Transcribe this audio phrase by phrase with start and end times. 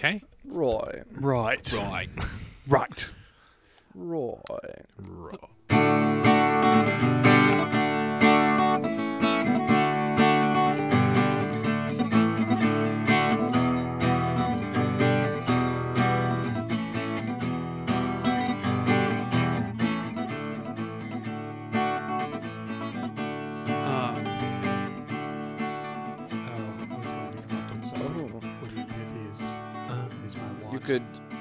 [0.00, 0.22] Okay.
[0.46, 1.02] Right.
[1.76, 2.08] Right.
[2.66, 3.10] Right.
[3.94, 4.86] Right.
[4.98, 5.34] Right.
[5.42, 5.50] Um,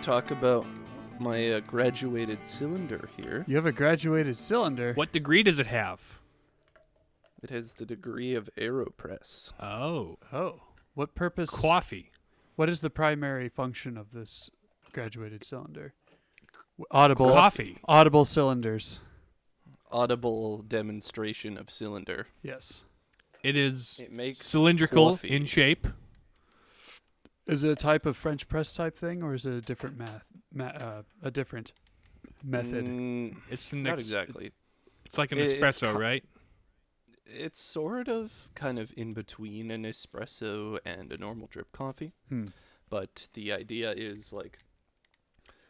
[0.02, 0.66] talk about
[1.20, 3.44] my uh, graduated cylinder here.
[3.48, 4.94] You have a graduated cylinder.
[4.94, 6.20] What degree does it have?
[7.44, 9.54] It has the degree of AeroPress.
[9.62, 10.18] Oh.
[10.34, 10.62] Oh,
[10.94, 11.50] what purpose?
[11.50, 12.12] Coffee.
[12.56, 14.50] what is the primary function of this
[14.94, 15.94] graduated cylinder?
[16.92, 17.30] Audible.
[17.30, 17.78] Coffee.
[17.86, 19.00] Audible cylinders.
[19.92, 22.28] Audible demonstration of cylinder.
[22.42, 22.84] Yes.
[23.44, 25.30] It is It makes cylindrical coffee.
[25.32, 25.88] in shape.
[27.50, 30.24] Is it a type of French press type thing, or is it a different math?
[30.54, 31.74] Ma- uh, a different
[32.44, 32.86] method.
[32.86, 34.52] Mm, It's an not ex- exactly.
[35.06, 36.24] It's like an It- it's espresso, co- right?
[37.26, 42.14] It's sort of kind of in between an espresso and a normal drip coffee.
[42.30, 42.46] Hmm.
[42.90, 44.58] but the idea is like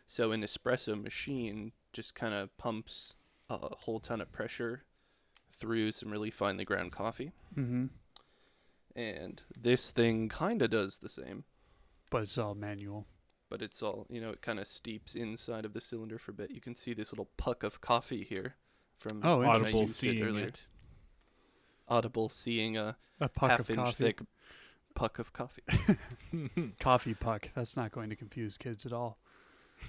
[0.08, 3.16] so an espresso machine just kind of pumps
[3.49, 4.86] a whole ton of pressure
[5.52, 7.88] through some really finely ground coffee Mm-hmm.
[8.95, 11.43] and this thing kind of does the same
[12.09, 13.05] But it's all manual.
[13.49, 16.33] but it's all you know it kind of steeps inside of the cylinder for a
[16.33, 18.55] bit you can see this little puck of coffee here
[18.97, 20.47] from Oh, when Audible seeing earlier.
[20.47, 20.61] it.
[21.87, 24.03] audible seeing a A puck half of inch coffee.
[24.03, 24.19] thick
[24.95, 25.63] puck of coffee
[26.80, 27.49] Coffee puck.
[27.55, 29.17] That's not going to confuse kids at all.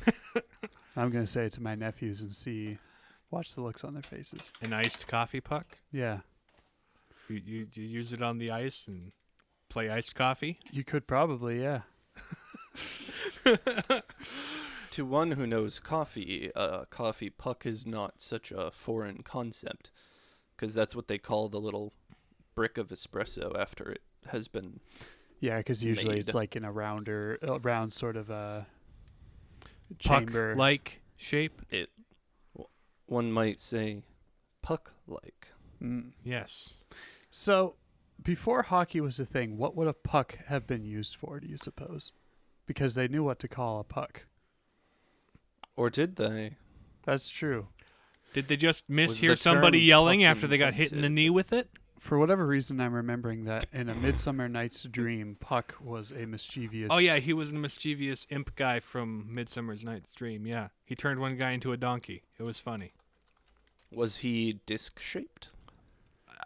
[0.96, 2.78] I'm going to say it to my nephews and see,
[3.30, 4.50] watch the looks on their faces.
[4.62, 5.78] An iced coffee puck.
[5.92, 6.18] Yeah,
[7.28, 9.12] You, you, you use it on the ice and
[9.68, 10.58] play iced coffee.
[10.72, 11.80] you could probably, yeah.
[14.92, 19.92] To one who knows coffee, a coffee puck is not such a foreign concept,
[20.56, 21.92] because that's what they call the little
[22.56, 24.80] brick of espresso after it has been.
[25.38, 28.62] Yeah, because usually it's like in a rounder, a round sort of uh,
[30.02, 30.56] Puck chamber.
[30.56, 31.62] like shape.
[31.70, 31.90] It,
[33.06, 34.02] one might say,
[34.60, 35.48] puck-like.
[35.80, 36.10] Mm.
[36.24, 36.74] Yes.
[37.30, 37.76] So,
[38.20, 41.38] before hockey was a thing, what would a puck have been used for?
[41.38, 42.10] Do you suppose?
[42.70, 44.26] Because they knew what to call a puck.
[45.74, 46.52] Or did they?
[47.04, 47.66] That's true.
[48.32, 51.30] Did they just Was mishear the somebody yelling after they got hit in the knee
[51.30, 51.68] with it?
[51.98, 56.90] For whatever reason, I'm remembering that in A Midsummer Night's Dream, Puck was a mischievous.
[56.92, 60.46] Oh yeah, he was a mischievous imp guy from Midsummer's Night's Dream.
[60.46, 62.22] Yeah, he turned one guy into a donkey.
[62.38, 62.92] It was funny.
[63.90, 65.48] Was he disc-shaped?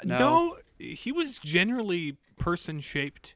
[0.02, 0.56] No.
[0.78, 3.34] he was generally person shaped,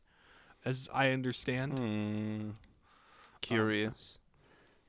[0.65, 1.79] as I understand.
[1.79, 2.51] Hmm.
[3.41, 4.19] Curious.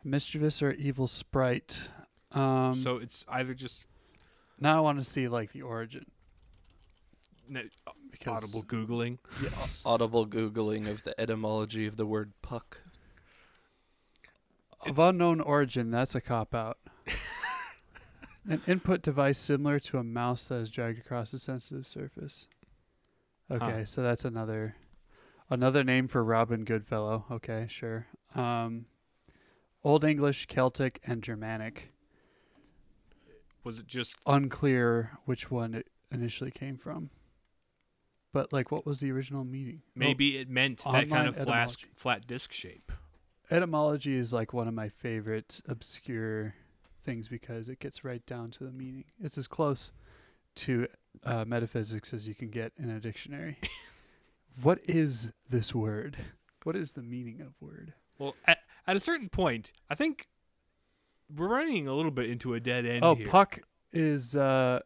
[0.03, 1.89] mischievous or evil sprite.
[2.31, 3.85] Um, so it's either just
[4.59, 6.05] now I want to see like the origin
[7.53, 7.69] n-
[8.11, 9.17] because audible googling.
[9.41, 9.81] Yes.
[9.85, 12.81] Audible googling of the etymology of the word puck.
[14.85, 16.77] Of unknown origin, that's a cop out.
[18.47, 22.47] An input device similar to a mouse that is dragged across a sensitive surface.
[23.51, 23.85] Okay, Huh.
[23.85, 24.75] so that's another
[25.49, 27.25] another name for Robin Goodfellow.
[27.29, 28.07] Okay, sure.
[28.35, 28.85] Um,
[29.83, 31.91] Old English, Celtic, and Germanic.
[33.63, 37.09] Was it just Unclear which one it initially came from.
[38.31, 39.81] But like, what was the original meaning?
[39.95, 42.91] Maybe it meant that kind of flat flat disc shape?
[43.51, 46.53] etymology is like one of my favorite obscure
[47.03, 49.05] things because it gets right down to the meaning.
[49.19, 49.91] It's as close
[50.55, 50.87] to
[51.23, 53.57] uh, metaphysics as you can get in a dictionary.
[54.61, 56.17] what is this word?
[56.63, 57.93] What is the meaning of word?
[58.19, 60.27] Well, at, at a certain point, I think
[61.35, 63.27] we're running a little bit into a dead end oh, here.
[63.27, 63.59] puck
[63.91, 64.81] is uh,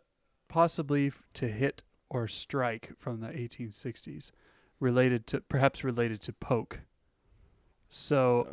[0.48, 4.32] possibly to hit or strike from the 1860s,
[4.80, 6.82] related to perhaps related to poke.
[7.90, 8.48] So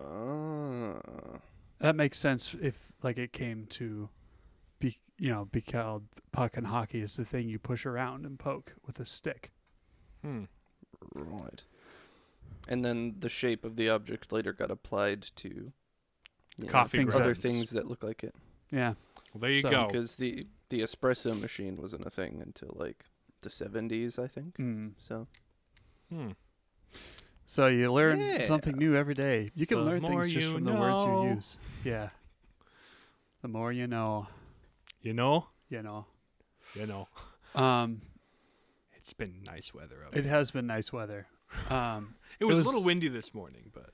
[1.04, 1.38] Ah.
[1.80, 4.10] That makes sense if like it came to
[4.78, 8.38] be you know, be called puck and hockey is the thing you push around and
[8.38, 9.53] poke with a stick.
[10.22, 10.44] Hmm.
[11.15, 11.62] Right.
[12.71, 17.15] And then the shape of the object later got applied to you know, Coffee Things
[17.17, 18.34] other things that look like it.
[18.71, 18.95] Yeah.
[19.34, 19.87] Well, there you So- go.
[19.89, 23.05] Because the the espresso machine wasn't a thing until like
[23.41, 24.57] the 70s, I think.
[24.57, 24.93] Mm.
[24.99, 25.27] So
[26.11, 26.31] Hmm.
[27.47, 29.51] So you learn something new every day.
[29.57, 31.59] You can The learn things just you from the words you use.
[31.84, 32.11] Yeah.
[33.43, 34.28] The more you know,
[35.03, 36.07] You know, you know.
[36.77, 37.09] you know,
[37.55, 38.03] Um,
[38.95, 40.17] it's been nice weather out.
[40.17, 40.33] it here.
[40.33, 41.27] has been nice weather.
[41.68, 43.91] Um, It was, it a little windy this morning, but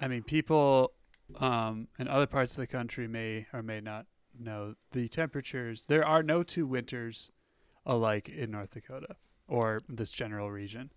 [0.00, 0.92] I mean, people
[1.38, 4.06] um, in other parts of the country may or may not
[4.38, 5.86] know the temperatures.
[5.86, 7.30] There are no two winters
[7.86, 10.90] alike in North Dakota or this general region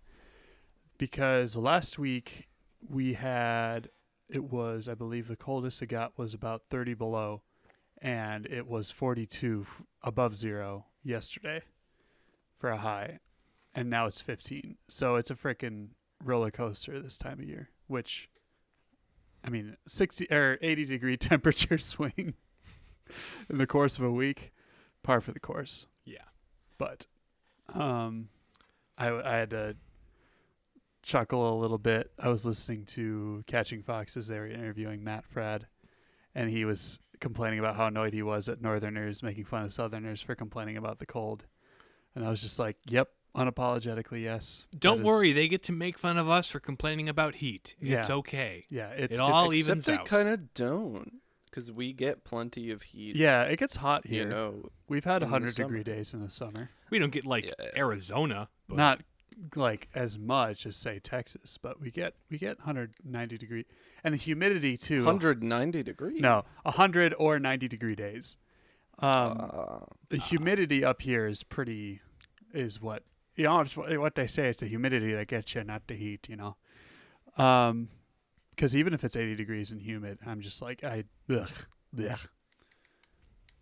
[0.96, 2.48] because last week
[2.88, 3.90] we had
[4.28, 7.42] it was I believe the coldest it got was about 30 below
[8.00, 9.66] and it was 42
[10.02, 11.62] above zero yesterday
[12.58, 13.20] for a high
[13.74, 15.88] and now it's 15 so it's a freaking
[16.24, 18.28] roller coaster this time of year which
[19.44, 22.34] I mean, 60 or 80 degree temperature swing
[23.48, 24.52] in the course of a week,
[25.02, 25.86] par for the course.
[26.04, 26.24] Yeah.
[26.76, 27.06] But
[27.74, 28.28] um,
[28.96, 29.76] I, I had to
[31.02, 32.10] chuckle a little bit.
[32.18, 34.28] I was listening to Catching Foxes.
[34.28, 35.62] They were interviewing Matt Fradd,
[36.34, 40.20] and he was complaining about how annoyed he was at Northerners making fun of Southerners
[40.20, 41.46] for complaining about the cold.
[42.14, 44.66] And I was just like, yep, unapologetically, yes.
[44.78, 47.74] Don't is- worry, they get to make fun of us for complaining about heat.
[47.80, 48.14] It's Yeah.
[48.16, 48.64] okay.
[48.68, 50.06] Yeah, it's, It all it's- evens Except they out.
[50.06, 53.16] kind of don't, because we get plenty of heat.
[53.16, 54.24] Yeah, it gets hot here.
[54.24, 55.96] You know, We've had in the 100 degree summer.
[55.96, 56.70] days in the summer.
[56.90, 57.52] We don't get like Yeah.
[57.76, 59.02] Arizona, but Not
[59.54, 63.66] like as much as say Texas, but we get we get 190 degree
[64.02, 65.04] and the humidity too.
[65.04, 66.20] 190 degrees.
[66.20, 68.36] No, 100 or 90 degree days.
[68.98, 69.78] Um, Uh,
[70.08, 72.00] the humidity up here is pretty
[72.52, 73.04] is what
[73.38, 76.28] you know it's what they say it's the humidity that gets you not the heat
[76.28, 76.56] you know
[77.42, 77.88] um
[78.50, 81.50] because even if it's 80 degrees and humid i'm just like i ugh,
[81.98, 82.18] ugh,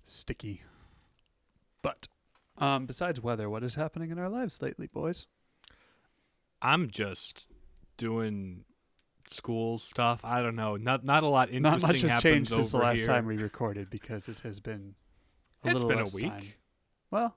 [0.02, 0.62] sticky
[1.82, 2.08] but
[2.58, 5.26] um besides weather what is happening in our lives lately boys
[6.62, 7.48] I'm just
[7.98, 8.64] doing
[9.28, 10.24] school stuff.
[10.24, 10.76] I don't know.
[10.76, 13.06] Not not a lot interesting not much has changed since the last here.
[13.06, 14.94] time we recorded because it has been
[15.62, 16.30] a It's little been a week.
[16.32, 16.52] time.
[17.10, 17.36] well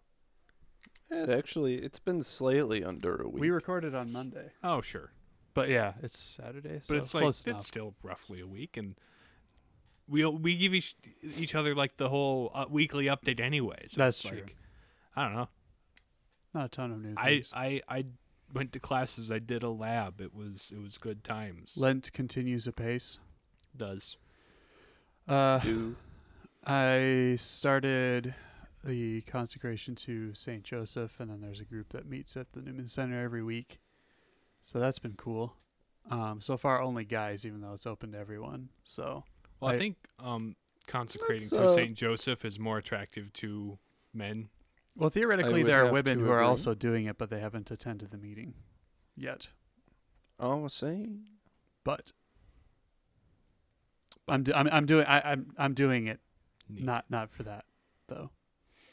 [1.12, 3.42] it actually, it's been slightly under a week.
[3.42, 5.12] we recorded on monday Oh sure,
[5.54, 7.62] but yeah it's saturday so but it's like close it's enough.
[7.62, 8.96] still roughly a week, and
[10.08, 10.96] we we give each
[11.38, 13.86] each other like the whole uh, weekly update anyway.
[13.88, 14.40] So That's it's true.
[14.42, 14.56] Like,
[15.16, 15.50] I don't know.
[16.54, 17.52] not a ton of new I, things.
[17.56, 18.06] I I
[18.54, 19.32] went to classes.
[19.32, 20.20] I did a lab.
[20.22, 21.74] It was it was good times.
[21.78, 23.20] lent continues apace
[23.78, 24.18] Does
[25.28, 25.96] uh do.
[26.66, 28.34] I started
[28.84, 30.64] the consecration to St.
[30.64, 33.80] Joseph, and then there's a group that meets at the Newman Center every week.
[34.62, 35.56] So that's been cool.
[36.10, 38.70] Um, so far, only guys, even though it's open to everyone.
[38.84, 39.24] So
[39.60, 39.72] well.
[39.72, 40.56] I, I- think um
[40.88, 43.78] consecrating Let's, to uh, Saint Joseph is more attractive to
[44.14, 44.50] men.
[44.96, 46.48] Well, theoretically, there are women to who are agree.
[46.48, 48.54] also doing it, but they haven't attended the meeting
[49.16, 49.50] yet.
[50.40, 51.20] Oh, see.
[51.84, 52.12] But
[54.28, 56.20] I'm do- I'm, I'm doing I, I'm I'm doing it
[56.70, 56.84] Neat.
[56.84, 57.66] not not for that
[58.08, 58.30] though.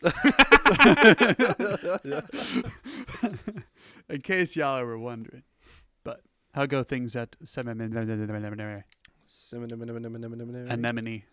[4.08, 5.42] In case y'all were wondering,
[6.04, 6.20] but
[6.52, 8.84] how go things at Anemone?
[10.70, 11.24] Anemone.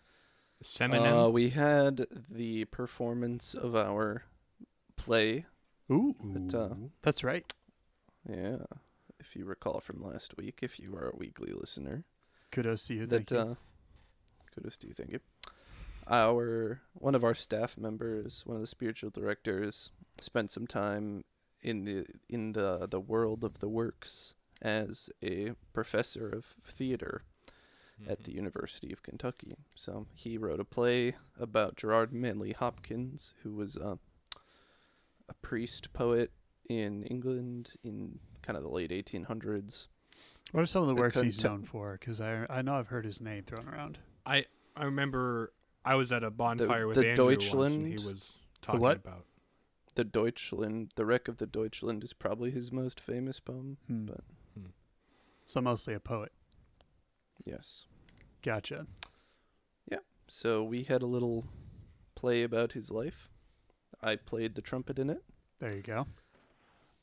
[0.63, 1.25] Seminem.
[1.25, 4.23] Uh, we had the performance of our
[4.95, 5.45] play.
[5.91, 6.69] Ooh, but, uh,
[7.01, 7.45] that's right.
[8.27, 8.57] Yeah,
[9.19, 12.05] if you recall from last week, if you are a weekly listener,
[12.51, 13.07] Kudos to you.
[13.07, 13.41] Thank that you.
[13.51, 13.55] uh,
[14.55, 14.93] kudos to you.
[14.93, 15.19] Thank you.
[16.07, 21.23] Our one of our staff members, one of the spiritual directors, spent some time
[21.61, 27.23] in the in the the world of the works as a professor of theater
[28.07, 28.23] at Mhm.
[28.23, 29.53] the University of Kentucky.
[29.75, 33.95] So he wrote a play about Gerard Manley Hopkins, who was uh,
[35.30, 36.31] a priest poet
[36.68, 39.87] in England in kind of the late 1800s.
[40.51, 41.94] what are some of the works couldn't he's known for?
[41.99, 43.99] Because I I know I've heard his name thrown around.
[44.25, 45.54] I I remember
[45.85, 48.97] I was at a bonfire with the Andrew once, and he was talking what?
[48.97, 49.25] about.
[49.95, 53.78] The Deutschland, the wreck of the Deutschland is probably his most famous poem.
[53.87, 54.06] Hmm.
[54.06, 54.23] But-
[55.45, 56.31] So mostly a poet.
[57.45, 57.85] Yes.
[58.42, 58.87] Gotcha.
[59.92, 59.99] Yeah.
[60.28, 61.45] So we had a little
[62.16, 63.30] play about his life.
[64.02, 65.21] I played the trumpet in it.
[65.59, 66.07] There you go.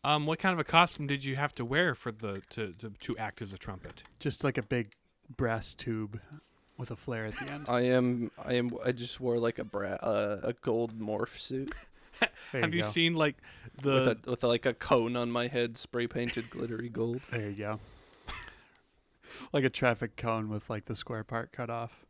[0.02, 2.90] Um, what kind of a costume did you have to wear for the to to,
[3.00, 4.02] to act as a trumpet?
[4.18, 4.94] Just like a big
[5.36, 6.20] brass tube
[6.80, 7.66] with a flare at the end.
[7.68, 11.70] I am I am I just wore like a bra- uh, a gold morph suit
[12.52, 12.88] There Have you go.
[12.88, 13.36] seen like
[13.84, 17.20] with the a with like a cone on my head spray painted glittery gold.
[17.30, 17.80] There you go.
[19.52, 22.04] like a traffic cone with like the square part cut off.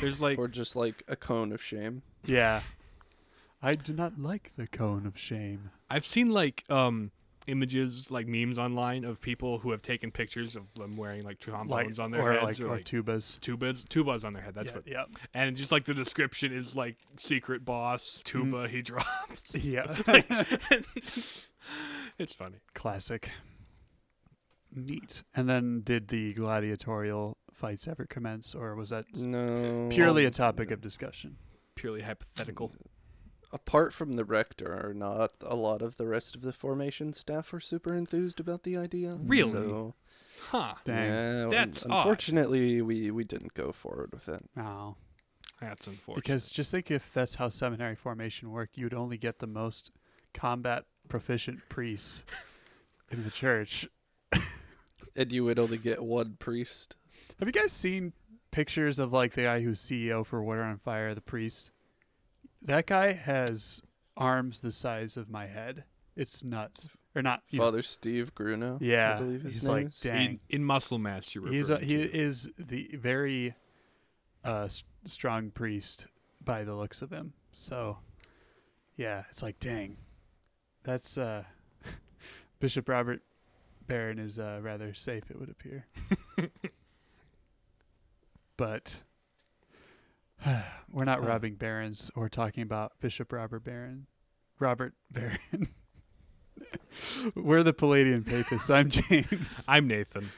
[0.00, 2.02] there's like or just like a cone of shame.
[2.24, 2.60] Yeah.
[3.62, 5.70] I do not like the cone of shame.
[5.90, 7.10] I've seen like um
[7.50, 11.98] images like memes online of people who have taken pictures of them wearing like trombones
[11.98, 13.38] Like on their or heads like or or like tubas.
[13.40, 14.54] tubas tubas on their head.
[14.54, 15.04] That's yeah, what yeah.
[15.34, 18.70] and just like the description is like secret boss tuba mm.
[18.70, 19.54] he drops.
[19.54, 19.96] Yeah.
[20.06, 20.26] Like,
[22.18, 22.58] it's funny.
[22.74, 23.30] Classic.
[24.74, 25.22] Neat.
[25.34, 29.88] And then did the gladiatorial fights ever commence, or was that No.
[29.90, 31.36] purely a topic of discussion?
[31.74, 32.72] Purely hypothetical.
[33.52, 37.58] Apart from the rector, not a lot of the rest of the formation staff were
[37.60, 39.18] super enthused about the idea.
[39.20, 39.50] Really?
[39.50, 39.94] So,
[40.50, 40.74] Huh.
[40.84, 41.06] Dang.
[41.06, 41.90] yeah, un- That's odd.
[41.98, 44.42] unfortunately we we didn't go forward with it.
[44.56, 44.94] Oh.
[45.60, 46.24] That's unfortunate.
[46.24, 49.90] Because just think if that's how seminary formation worked, you'd only get the most
[50.32, 52.22] combat proficient priests
[53.10, 53.86] in the church.
[55.16, 56.94] And you would only get one priest.
[57.40, 58.12] Have you guys seen
[58.52, 61.72] pictures of like the guy who's CEO for Word on Fire, the priest?
[62.62, 63.80] That guy has
[64.16, 65.84] arms the size of my head.
[66.16, 66.88] It's nuts.
[67.14, 67.42] Or not.
[67.48, 68.78] you know- Father Steve Grunow.
[68.80, 69.14] yeah.
[69.16, 70.00] I believe his he's name like, is.
[70.00, 70.30] dang.
[70.48, 72.16] in, in muscle mass, you're He's a, he to.
[72.16, 73.54] is the very
[74.44, 74.68] uh,
[75.06, 76.06] strong priest
[76.44, 77.32] by the looks of him.
[77.52, 77.98] So,
[78.96, 79.96] yeah, it's like, dang,
[80.84, 81.42] that's uh,
[82.60, 83.22] Bishop Robert
[83.88, 85.86] Barron is uh, rather safe, it would appear.
[88.56, 88.98] but
[90.90, 91.26] we're not Uh.
[91.26, 94.06] robbing barons or talking about Bishop Robert Barron.
[94.58, 95.68] Robert Barron.
[97.34, 98.70] we're the Palladian Papists.
[98.70, 99.64] I'm James.
[99.68, 100.30] I'm Nathan.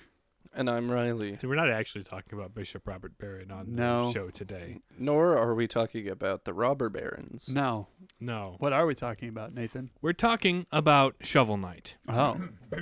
[0.54, 1.38] And I'm Riley.
[1.40, 4.08] And we're not actually talking about Bishop Robert Barron on No.
[4.08, 4.80] the show today.
[4.98, 7.48] Nor are we talking about the robber barons.
[7.48, 7.88] No.
[8.20, 8.56] No.
[8.58, 9.90] What are we talking about, Nathan?
[10.02, 11.96] We're talking about Shovel Knight.
[12.06, 12.38] Oh.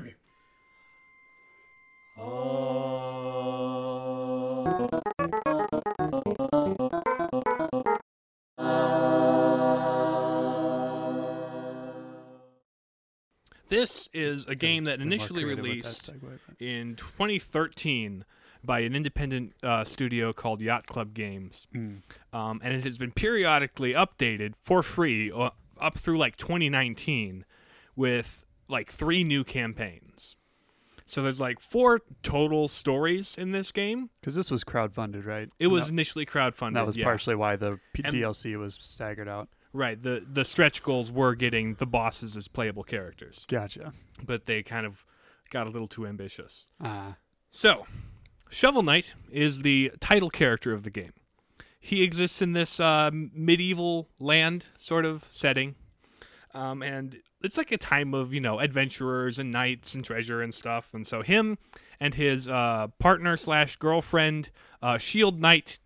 [13.70, 18.24] This is a game that initially released segue, but- in 2013
[18.62, 21.66] by an independent uh, studio called Yacht Club Games.
[21.74, 22.02] Mm.
[22.34, 25.50] um, and it has been periodically updated for free uh,
[25.80, 27.46] up through like 2019
[27.96, 30.36] with like three new campaigns.
[31.06, 34.10] So there's like four total stories in this game.
[34.20, 35.48] Because this was crowdfunded, right?
[35.58, 36.74] It And was that, initially crowdfunded.
[36.74, 37.04] that was yeah.
[37.04, 39.48] partially why the P- DLC was staggered out.
[39.72, 39.98] Right.
[40.00, 43.92] The the stretch goals were getting the bosses as playable characters, Gotcha.
[44.24, 45.04] but they kind of
[45.50, 46.68] got a little too ambitious.
[46.80, 47.16] Ah.
[47.50, 47.86] So,
[48.48, 51.12] Shovel Knight is the title character of the game.
[51.80, 55.74] He exists in this uh, medieval land sort of setting,
[56.54, 60.54] um, and it's like a time of you know adventurers and knights and treasure and
[60.54, 60.92] stuff.
[60.92, 61.58] And so him
[61.98, 64.50] and his uh, partner slash girlfriend
[64.82, 65.78] uh, Shield Knight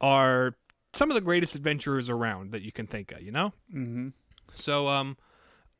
[0.00, 0.54] are
[0.96, 3.22] some of the greatest adventurers around that you can think of.
[3.22, 3.52] You know.
[3.74, 4.08] Mm-hmm.
[4.54, 5.16] So, um,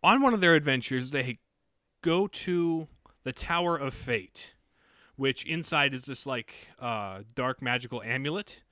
[0.02, 1.38] on one of their adventures, they
[2.02, 2.88] go to
[3.24, 4.54] the Tower of Fate,
[5.16, 8.62] which inside is this like uh, dark magical amulet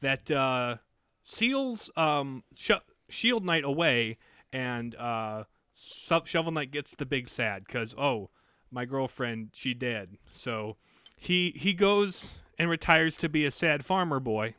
[0.00, 0.76] that uh,
[1.22, 2.72] seals um, Sh-
[3.08, 4.18] Shield Knight away,
[4.52, 8.30] and uh, Sho- Shovel Knight gets the big sad because oh,
[8.70, 10.16] my girlfriend she dead.
[10.32, 10.76] So
[11.16, 14.54] he he goes and retires to be a sad farmer boy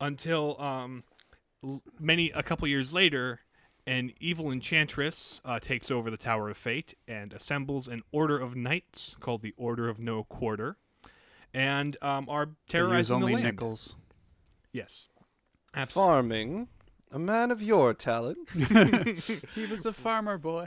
[0.00, 1.04] until um,
[1.64, 3.40] l- many a couple years later
[3.86, 8.56] an evil enchantress uh, takes over the Tower of Fate and assembles an order of
[8.56, 10.76] knights called the Order of No Quarter,
[11.54, 13.44] and um, are Use terrorizing only the land.
[13.44, 13.94] nickels.
[14.72, 15.06] Yes,
[15.72, 16.12] absolutely.
[16.12, 16.68] Farming,
[17.12, 18.54] a man of your talents.
[19.54, 20.66] he was a farmer boy.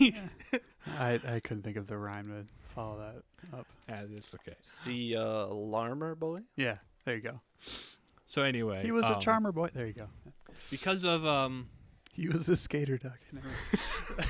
[0.00, 3.66] I I couldn't think of the rhyme to follow that up.
[3.90, 4.54] Ah, it's okay.
[4.62, 6.40] See, uh, Larmer boy.
[6.56, 7.40] Yeah, there you go.
[8.26, 9.70] So anyway, He was a um, charmer boy.
[9.74, 10.08] There you go.
[10.70, 11.68] because of um.
[12.12, 13.18] He was a skater duck.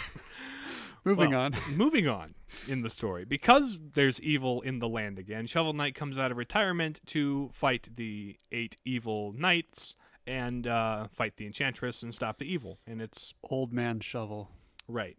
[1.04, 1.56] Moving Well, on.
[1.74, 2.34] moving on
[2.68, 6.36] in the story, because there's evil in the land again, Shovel Knight comes out of
[6.36, 9.96] retirement to fight the eight evil knights
[10.26, 12.78] and uh, fight the enchantress and stop the evil.
[12.86, 14.50] And it's Old man shovel.
[14.88, 15.16] right.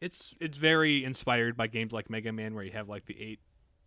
[0.00, 3.40] It's it's very inspired by games like Mega Man, where you have like the eight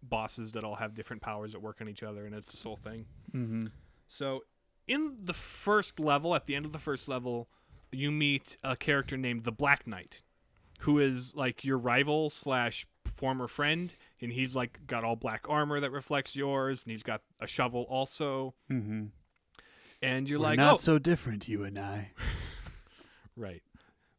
[0.03, 2.75] bosses that all have different powers that work on each other, and it's this whole
[2.77, 3.05] thing.
[3.33, 3.67] Mm-hmm.
[4.07, 4.43] So,
[4.87, 7.47] in the first level, at the end of the first level,
[7.91, 10.23] you meet a character named the Black Knight,
[10.81, 15.79] who is like your rival slash former friend, and he's like got all black armor
[15.79, 19.05] that reflects yours, and he's got a shovel also, Mm-hmm.
[20.01, 22.11] and you're We're like, not oh, so different, you and I.
[23.35, 23.61] right.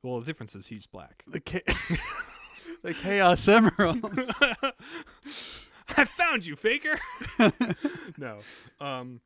[0.03, 1.23] Well, the difference is he's black.
[1.27, 1.59] The cha-
[2.83, 4.31] the chaos emeralds.
[5.97, 6.99] I found you, faker.
[8.19, 8.39] no.
[8.81, 9.21] Um.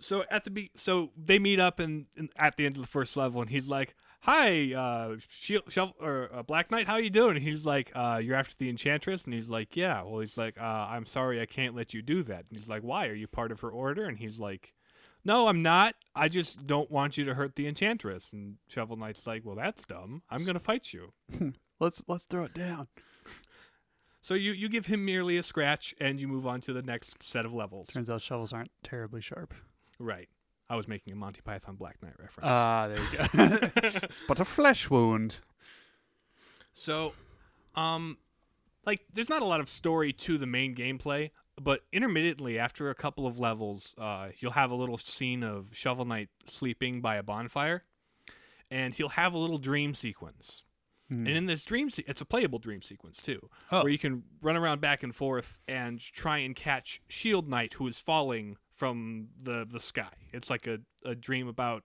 [0.00, 2.06] So at the be so they meet up and,
[2.36, 6.28] at the end of the first level, and he's like, "Hi, uh, Shield, Shovel, or
[6.32, 9.34] uh, Black Knight, how you doing?" And he's like, uh, "You're after the Enchantress," and
[9.34, 12.46] he's like, "Yeah." Well, he's like, uh, "I'm sorry, I can't let you do that."
[12.48, 13.06] And he's like, "Why?
[13.06, 14.74] Are you part of her order?" And he's like,
[15.24, 15.94] "No, I'm not.
[16.16, 19.84] I just don't want you to hurt the Enchantress." And Shovel Knight's like, "Well, that's
[19.84, 20.22] dumb.
[20.28, 21.12] I'm gonna fight you."
[21.80, 22.88] let's let's throw it down.
[24.22, 27.22] So you you give him merely a scratch, and you move on to the next
[27.22, 27.88] set of levels.
[27.88, 29.52] Turns out shovels aren't terribly sharp.
[29.98, 30.28] Right.
[30.70, 32.48] I was making a Monty Python Black Knight reference.
[32.48, 34.08] Ah, there you go.
[34.28, 35.40] but a flesh wound.
[36.72, 37.12] So,
[37.74, 38.16] um,
[38.86, 42.94] like, there's not a lot of story to the main gameplay, but intermittently, after a
[42.94, 47.22] couple of levels, uh, you'll have a little scene of Shovel Knight sleeping by a
[47.22, 47.82] bonfire,
[48.70, 50.64] and he'll have a little dream sequence.
[51.12, 51.26] Hmm.
[51.26, 53.82] And in this dream, se- it's a playable dream sequence too, Oh.
[53.82, 57.86] where you can run around back and forth and try and catch Shield Knight, who
[57.86, 60.12] is falling from the the sky.
[60.32, 61.84] It's like a, a dream about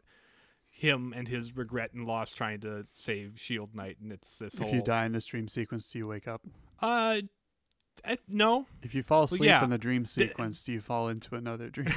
[0.69, 4.59] him and his regret and loss trying to save Shield Knight, and it's this if
[4.61, 4.73] whole.
[4.73, 6.41] you die in this dream sequence, do you wake up?
[6.81, 7.21] Uh,
[8.05, 9.63] I, no, If you fall asleep yeah.
[9.63, 11.91] in the dream sequence, do you fall into another dream?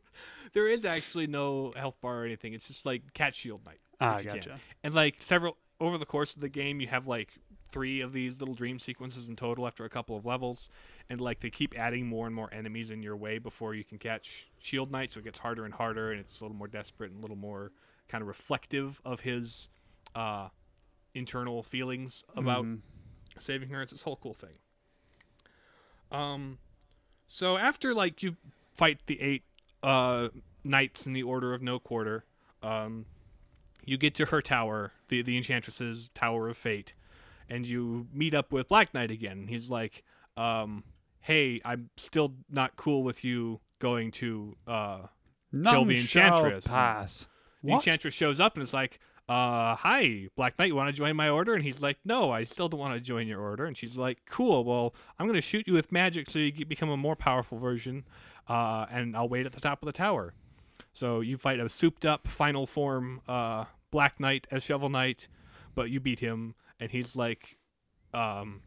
[0.52, 2.54] there is actually no health bar or anything.
[2.54, 3.80] It's just like catch Shield Knight.
[4.00, 4.34] ah, you can.
[4.36, 4.60] gotcha.
[4.84, 7.30] And like several over the course of the game, you have like
[7.72, 10.68] three of these little dream sequences in total after a couple of levels,
[11.08, 13.98] and like they keep adding more and more enemies in your way before you can
[13.98, 15.10] catch Shield Knight.
[15.12, 17.36] So it gets harder and harder, and it's a little more desperate and a little
[17.36, 17.72] more
[18.08, 19.68] kind of reflective of his
[20.14, 20.48] uh,
[21.14, 22.80] internal feelings about Mhm.
[23.38, 23.82] saving her.
[23.82, 24.58] It's this whole cool thing.
[26.10, 26.58] Um,
[27.28, 28.36] so after like you
[28.74, 29.44] fight the eight
[29.82, 30.28] uh
[30.64, 32.24] knights in the order of no quarter,
[32.62, 33.06] um,
[33.90, 36.94] you get to her tower, the the enchantress's tower of fate,
[37.48, 39.46] and you meet up with Black Knight again.
[39.48, 40.04] He's like,
[40.36, 40.84] um,
[41.20, 44.98] "Hey, I'm still not cool with you going to uh."
[45.52, 46.68] None the Enchantress.
[46.68, 47.26] pass.
[47.64, 51.16] The enchantress shows up and is like, uh, hi, Black Knight, you want to join
[51.16, 51.54] my order?
[51.54, 53.64] And he's like, no, I still don't want to join your order.
[53.64, 56.88] And she's like, cool, well, I'm going to shoot you with magic so you become
[56.88, 58.04] a more powerful version,
[58.48, 60.34] uh, and I'll wait at the top of the tower.
[60.92, 65.28] So you fight a souped up final form uh, Black Knight as Shovel Knight,
[65.74, 67.58] but you beat him, and he's like,
[68.14, 68.62] um,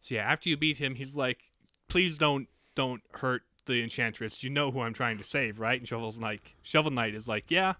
[0.00, 1.50] so yeah, after you beat him, he's like,
[1.88, 4.42] please don't don't hurt the enchantress.
[4.42, 5.78] You know who I'm trying to save, right?
[5.78, 7.74] And Shovel's like, Shovel Knight is like, yeah,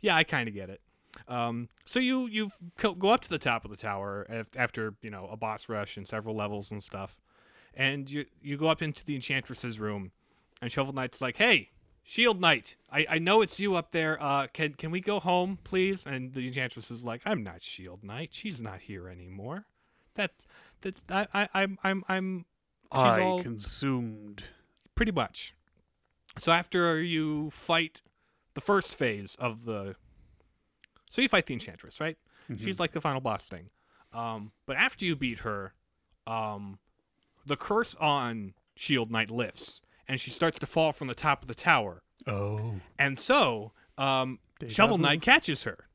[0.00, 0.80] yeah, I kind of get it.
[1.28, 5.28] Um, so you you go up to the top of the tower after you know
[5.30, 7.16] a boss rush and several levels and stuff,
[7.74, 10.12] and you you go up into the enchantress's room,
[10.60, 11.70] and Shovel Knight's like, hey.
[12.06, 14.22] Shield Knight, I, I know it's you up there.
[14.22, 16.04] Uh, can can we go home, please?
[16.06, 18.28] And the Enchantress is like, I'm not Shield Knight.
[18.32, 19.64] She's not here anymore.
[20.14, 20.46] That
[20.82, 22.44] that's I, I I'm I'm I'm
[22.94, 24.44] she's I all consumed.
[24.94, 25.54] pretty much.
[26.38, 28.02] So after you fight
[28.52, 29.96] the first phase of the,
[31.10, 32.18] so you fight the enchantress, right?
[32.58, 33.70] She's like the final boss thing.
[34.12, 35.72] Um, but after you beat her,
[36.26, 36.78] um,
[37.46, 41.48] the curse on Shield Knight lifts, and she starts to fall from the top of
[41.48, 42.02] the tower.
[42.26, 42.74] Oh.
[42.98, 44.38] And so, um,
[44.68, 44.98] Shovel.
[44.98, 45.88] Knight catches her,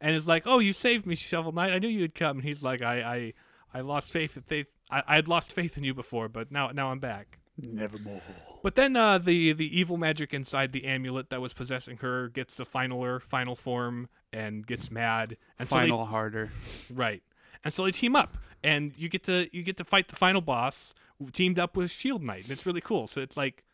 [0.00, 1.72] and is like, "Oh, you saved me, Shovel Knight.
[1.72, 3.32] I knew you'd come." And he's like, "I,
[3.74, 6.50] I, I lost faith that they, I, I had lost faith in you before, but
[6.50, 8.22] now, now I'm back." Nevermore.
[8.62, 12.54] But then uh, the the evil magic inside the amulet that was possessing her gets
[12.54, 16.46] the finaler final form and gets mad and Final harder.
[16.46, 17.22] so they, right
[17.64, 20.40] and so they team up and you get to you get to fight the final
[20.40, 20.94] boss
[21.32, 23.06] teamed up with Shield Knight and it's really cool.
[23.06, 23.64] So it's like,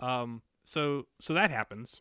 [0.00, 2.00] um, so so that happens,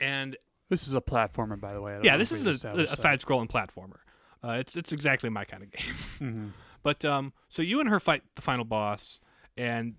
[0.00, 0.36] and
[0.68, 1.98] This is a platformer, by the way.
[2.02, 3.98] Yeah, this is a, a, a side-scrolling platformer.
[4.44, 5.94] Uh, it's it's exactly my kind of game.
[6.20, 6.52] Mhm.
[6.82, 9.20] But um, so you and her fight the final boss,
[9.56, 9.94] and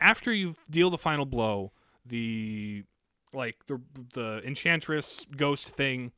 [0.00, 1.72] after you deal the final blow,
[2.06, 2.84] the
[3.32, 3.80] like the
[4.14, 6.12] the enchantress ghost thing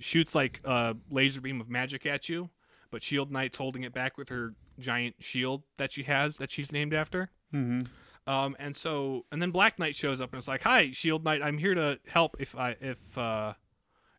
[0.00, 2.50] shoots like a laser beam of magic at you,
[2.96, 6.72] but Shield Knight's holding it back with her giant shield that she has that she's
[6.72, 7.30] named after.
[7.52, 7.88] Mhm.
[8.26, 11.42] Um, and so and then Black Knight shows up and is like, "Hi, Shield Knight,
[11.42, 13.52] I'm here to help if I if uh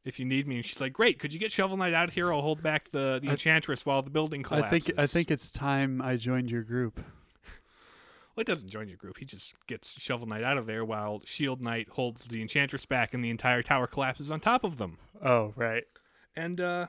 [0.06, 2.14] if you need me." And she's like, "Great, could you get Shovel Knight out of
[2.14, 2.32] here?
[2.32, 5.32] I'll hold back the the I- Enchantress while the building collapses." I think I think
[5.32, 7.00] it's time I joined your group.
[8.36, 9.18] Well, he doesn't join your group.
[9.18, 13.16] He just gets Shovel Knight out of there while Shield Knight holds the Enchantress back
[13.16, 15.00] and the entire tower collapses on top of them.
[15.24, 15.86] Oh, right.
[16.36, 16.86] And uh,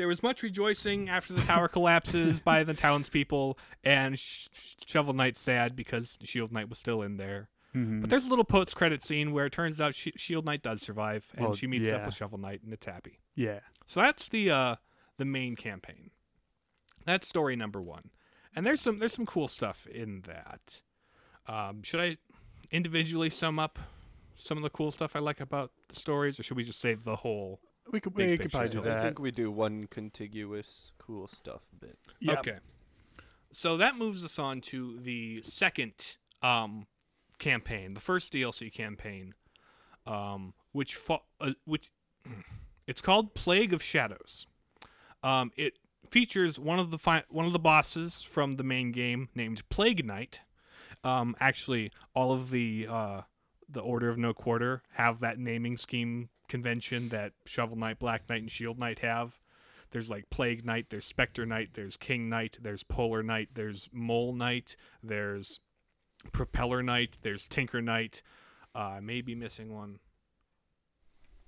[0.00, 5.12] there was much rejoicing after the tower collapses by the townspeople, and Sh- Sh- Shovel
[5.12, 7.50] Knight's sad because Shield Knight was still in there.
[7.74, 8.00] Mhm.
[8.00, 10.80] But there's a little post credit scene where it turns out Sh- Shield Knight does
[10.80, 13.18] survive, and Well, she meets up with Shovel Knight, and it's happy.
[13.34, 13.60] yeah.
[13.84, 14.76] So that's the uh,
[15.18, 16.10] the main campaign.
[17.04, 18.08] That's story number one,
[18.56, 20.80] and there's some there's some cool stuff in that.
[21.46, 22.16] Um, should I
[22.70, 23.78] individually sum up
[24.36, 26.94] some of the cool stuff I like about the stories, or should we just say
[26.94, 27.60] the whole?
[27.90, 28.98] We could we could probably do that.
[28.98, 31.98] I think we do one contiguous cool stuff bit.
[32.20, 32.38] Yep.
[32.38, 32.56] Okay.
[33.52, 36.86] So that moves us on to the second um,
[37.38, 39.34] campaign, the first DLC campaign,
[40.06, 41.90] um, which fo- uh, which
[42.86, 44.46] it's called Plague of Shadows.
[45.22, 49.28] Um, it features one of the fi- one of the bosses from the main game
[49.34, 50.40] named Plague Knight.
[51.02, 53.22] Um, actually, all of the uh,
[53.68, 58.42] the Order of No Quarter have that naming scheme convention that Shovel Knight, Black Knight,
[58.42, 59.38] and Shield Knight have.
[59.92, 64.34] There's like Plague Knight, there's Spectre Knight, there's King Knight, there's Polar Knight, there's Mole
[64.34, 65.60] Knight, there's
[66.32, 68.22] Propeller Knight, there's Tinker Knight.
[68.74, 69.98] Uh, I may be missing one.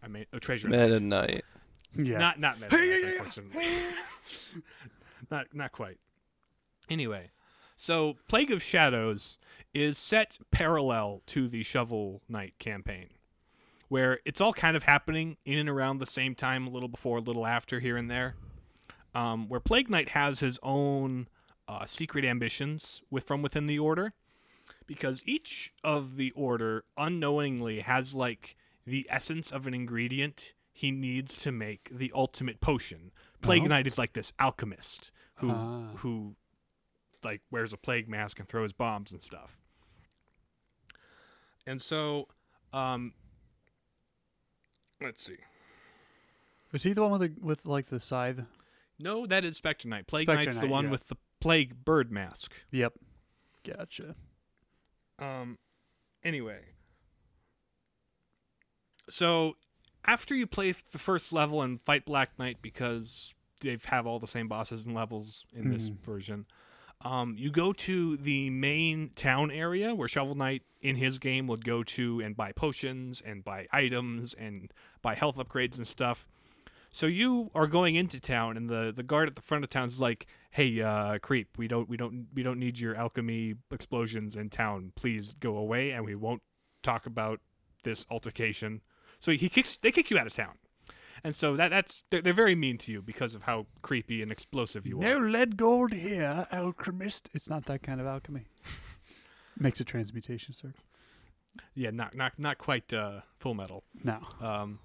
[0.03, 0.89] I may oh, Treasure Knight.
[0.89, 1.45] Meta Knight.
[1.97, 2.19] Yeah.
[2.19, 3.67] Not not Meta Knight, unfortunately.
[5.31, 5.99] not not quite.
[6.89, 7.31] Anyway,
[7.77, 9.39] so Plague of Shadows
[9.73, 13.09] is set parallel to the Shovel Knight campaign,
[13.93, 17.19] where it's all kind of happening in and around the same time, a little before,
[17.19, 18.35] a little after, here and there.
[19.15, 21.29] Um, where Plague Knight has his own
[21.69, 24.15] uh, secret ambitions with from within the Order,
[24.87, 31.37] because each of the Order unknowingly has like the essence of an ingredient he needs
[31.37, 33.11] to make the ultimate potion.
[33.43, 33.67] Plague Oh.
[33.67, 35.93] Knight is like this alchemist who Ah.
[35.97, 36.35] who
[37.23, 39.59] like wears a plague mask and throws bombs and stuff.
[41.67, 42.29] And so,
[42.73, 43.13] um,
[45.03, 45.37] let's see.
[46.73, 48.41] Was he the one with the with like the scythe?
[48.99, 50.07] No, that is Spectre Knight.
[50.07, 50.91] Plague Spectre Knight's the one yeah.
[50.91, 52.53] with the plague bird mask.
[52.71, 52.95] Yep.
[53.65, 54.15] Gotcha.
[55.19, 55.59] Um,
[56.25, 56.61] anyway,
[59.09, 59.57] so
[60.05, 64.27] after you play the first level and fight Black Knight because they have all the
[64.27, 66.01] same bosses and levels in this Mhm.
[66.05, 66.47] version,
[67.05, 71.65] um, you go to the main town area where Shovel Knight in his game would
[71.65, 76.27] go to and buy potions and buy items and buy health upgrades and stuff.
[76.95, 79.87] So you are going into town, and the, the guard at the front of town
[79.87, 84.37] is like, "Hey, uh, creep, we don't we don't we don't need your alchemy explosions
[84.37, 84.93] in town.
[84.95, 86.43] Please go away, and we won't
[86.83, 87.41] talk about
[87.83, 88.83] this altercation."
[89.21, 90.59] So he kicks they kick you out of town,
[91.25, 94.33] and so that that's they're, they're very mean to you because of how creepy and
[94.33, 95.21] explosive you No are.
[95.21, 97.31] No lead gold here, alchemist.
[97.33, 98.47] It's not that kind of alchemy.
[99.59, 100.81] Makes a transmutation circle.
[101.75, 103.85] Yeah, not not not quite uh, full metal.
[104.03, 104.19] No.
[104.41, 104.79] Um,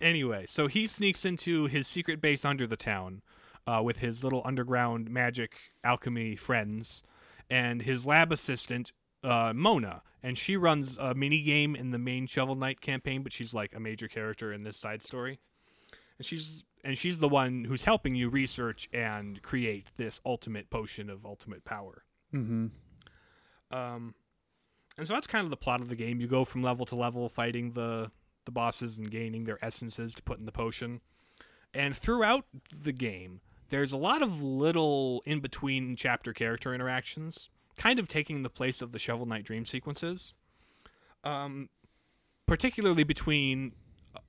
[0.00, 3.22] anyway, so he sneaks into his secret base under the town
[3.66, 7.02] uh, with his little underground magic alchemy friends
[7.50, 8.92] and his lab assistant,
[9.24, 10.02] uh, Mona.
[10.22, 13.74] And she runs a mini game in the main Shovel Knight campaign, but she's like
[13.74, 15.38] a major character in this side story.
[16.18, 21.10] And she's and she's the one who's helping you research and create this ultimate potion
[21.10, 22.04] of ultimate power.
[22.34, 22.66] Mm-hmm.
[23.76, 24.14] Um,
[24.96, 26.20] and so that's kind of the plot of the game.
[26.20, 28.10] You go from level to level, fighting the
[28.44, 31.00] the bosses and gaining their essences to put in the potion.
[31.74, 37.98] And throughout the game, there's a lot of little in between chapter character interactions, kind
[37.98, 40.34] of taking the place of the Shovel Knight dream sequences.
[41.24, 41.70] Um,
[42.46, 43.72] particularly between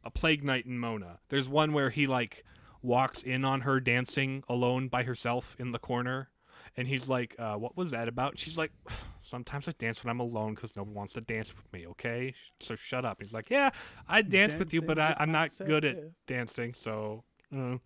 [0.06, 1.20] a- Plague Knight and Mona.
[1.28, 2.46] There's one where he like
[2.82, 6.30] walks in on her dancing alone by herself in the corner
[6.78, 8.72] and he's like, uh, "What was that about?" She's like,
[9.22, 11.88] "Sometimes I dance when I'm alone because no one wants to dance with me.
[11.88, 13.72] Okay, so shut up." He's like, "Yeah,
[14.08, 16.14] I dance with you, but I, I'm not good at myself.
[16.28, 16.74] dancing.
[16.74, 17.24] So,
[17.56, 17.78] uh."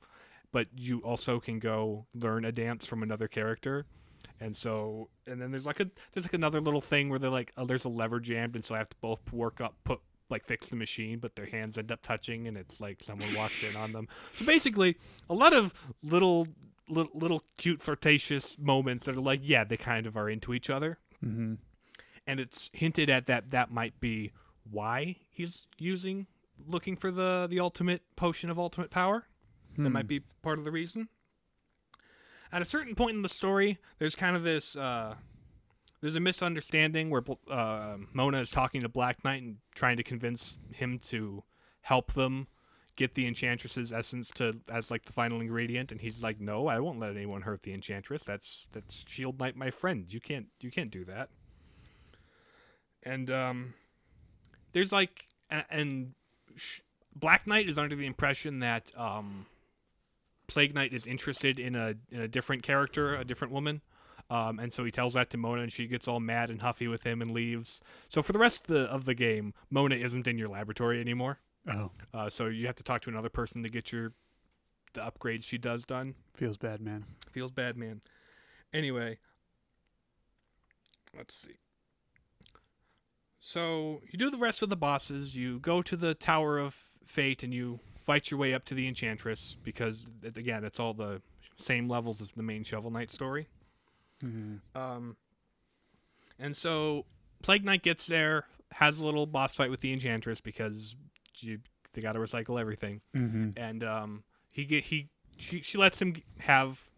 [0.51, 3.85] but you also can go learn a dance from another character."
[4.43, 7.53] And so, and then there's like a there's like another little thing where they're like,
[7.55, 10.45] "Oh, there's a lever jammed," and so I have to both work up, put like
[10.45, 13.75] fix the machine, but their hands end up touching, and it's like someone walks in
[13.77, 14.07] on them.
[14.35, 14.97] So basically,
[15.29, 16.47] a lot of little
[16.89, 20.69] little, little cute flirtatious moments that are like yeah they kind of are into each
[20.69, 21.53] other Mm-hmm.
[22.27, 24.33] and it's hinted at that that might be
[24.69, 26.27] why he's using
[26.67, 29.25] looking for the the ultimate potion of ultimate power
[29.77, 31.07] that might be part of the reason
[32.53, 35.15] at a certain point in the story there's kind of this uh
[36.03, 40.59] there's a misunderstanding where uh, Mona is talking to Black Knight and trying to convince
[40.73, 41.45] him to
[41.79, 42.47] help them
[42.97, 46.77] get the enchantress's essence to as like the final ingredient and he's like no i
[46.77, 48.23] won't let anyone hurt the enchantress.
[48.25, 50.11] That's that's shield knight my friend.
[50.13, 51.29] You can't you can't do that.
[53.01, 53.73] And um
[54.73, 56.13] there's like and, and
[57.15, 59.45] black knight is under the impression that um
[60.47, 63.81] plague knight is interested in a in a different character a different woman
[64.29, 66.87] um, and so he tells that to Mona, and she gets all mad and huffy
[66.87, 67.81] with him and leaves.
[68.09, 71.39] So for the rest of the of the game, Mona isn't in your laboratory anymore.
[71.71, 74.13] Oh, Uh, so you have to talk to another person to get your
[74.93, 76.15] the upgrades she does done.
[76.35, 77.05] feels bad, man.
[77.31, 78.01] Feels bad, man.
[78.73, 79.17] Anyway,
[81.15, 81.57] let's see.
[83.39, 85.35] So you do the rest of the bosses.
[85.35, 88.87] You go to the Tower of Fate and you fight your way up to the
[88.87, 91.21] Enchantress because again, it's all the
[91.57, 93.47] same levels as the main Shovel Knight story.
[94.23, 94.77] Mm-hmm.
[94.79, 95.15] Um,
[96.39, 97.05] and so
[97.41, 100.95] Plague Knight gets there, has a little boss fight with the Enchantress because
[101.37, 101.59] you,
[101.93, 103.49] they got to recycle everything Mm-hmm.
[103.57, 106.89] and um, he get he she she lets him have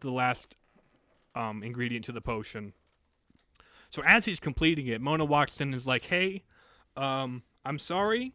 [0.00, 0.56] the last
[1.34, 2.72] um, ingredient to the potion.
[3.90, 6.44] So as he's completing it, Mona walks in and is like, "Hey,
[6.96, 8.32] um, I'm sorry,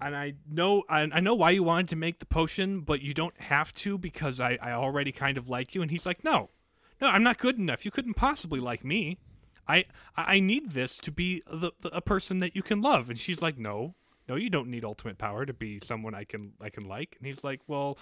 [0.00, 3.14] and I know I, I know why you wanted to make the potion, but you
[3.14, 6.50] don't have to because I, I already kind of like you." And he's like, "No,
[7.00, 7.84] no, I'm not good enough.
[7.84, 9.18] You couldn't possibly like me.
[9.68, 9.84] I
[10.16, 13.42] I need this to be the, the a person that you can love." And she's
[13.42, 13.94] like, "No,
[14.28, 17.26] no, you don't need ultimate power to be someone I can I can like." And
[17.26, 17.98] he's like, "Well."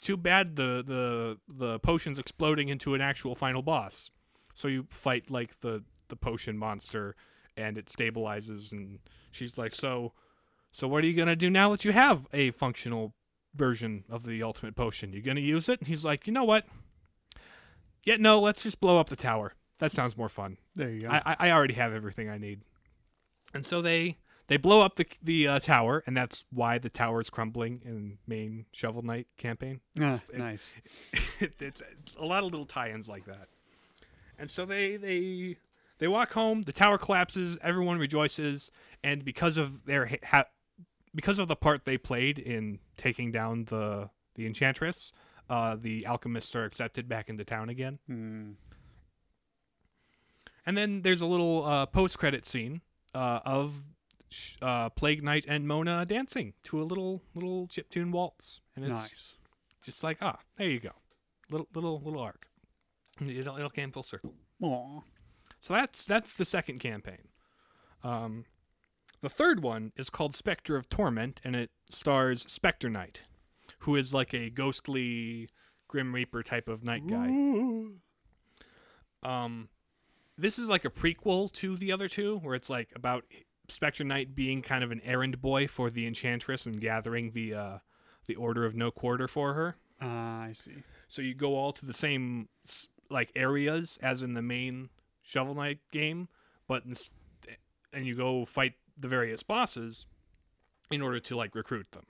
[0.00, 4.10] Too bad the, the the potion's exploding into an actual final boss.
[4.54, 7.14] So you fight like the the potion monster
[7.56, 8.98] and it stabilizes and
[9.30, 10.12] she's like so
[10.72, 13.14] so what are you going to do now that you have a functional
[13.54, 15.12] version of the ultimate potion?
[15.12, 15.78] You going to use it?
[15.80, 16.66] And he's like, "You know what?
[18.04, 19.52] Yeah, no, let's just blow up the tower.
[19.78, 20.56] That sounds more fun.
[20.74, 21.08] There you go.
[21.08, 22.62] I I- I already have everything I need."
[23.54, 24.16] And so they
[24.48, 28.18] they blow up the the uh, tower and that's why the tower is crumbling in
[28.26, 30.74] main Shovel Knight campaign Ah, it- nice.
[31.40, 31.82] it's
[32.18, 33.48] a lot of little tie-ins like that.
[34.38, 35.56] And so they they
[35.98, 36.62] they walk home.
[36.62, 37.56] The tower collapses.
[37.62, 38.70] Everyone rejoices,
[39.04, 40.46] and because of their ha-
[41.14, 45.12] because of the part they played in taking down the the enchantress,
[45.50, 47.98] uh, the alchemists are accepted back into town again.
[48.06, 48.52] Hmm.
[50.64, 52.82] And then there's a little uh, post-credit scene
[53.14, 53.82] uh, of
[54.62, 59.36] uh, Plague Knight and Mona dancing to a little little chiptune waltz, and it's Nice.
[59.84, 60.92] just like ah, there you go,
[61.50, 62.46] little little little arc.
[63.20, 64.34] It'll it'll came full circle.
[64.62, 65.00] Aw.
[65.60, 67.28] So that's that's the second campaign.
[68.04, 68.44] Um,
[69.22, 73.22] the third one is called Spectre of Torment, and it stars Spectre Knight,
[73.80, 75.48] who is like a ghostly
[75.88, 77.28] Grim Reaper type of night guy.
[79.22, 79.68] Um,
[80.36, 83.24] this is like a prequel to the other two, where it's like about
[83.68, 87.78] Spectre Knight being kind of an errand boy for the Enchantress and gathering the uh,
[88.26, 89.76] the Order of No Quarter for her.
[90.00, 90.82] Ah, I see.
[91.08, 92.48] So you go all to the same
[93.08, 94.88] like areas as in the main
[95.22, 96.28] Shovel Knight game,
[96.66, 97.10] but ins-
[97.92, 100.06] and you go fight the various bosses
[100.90, 102.06] in order to like recruit them.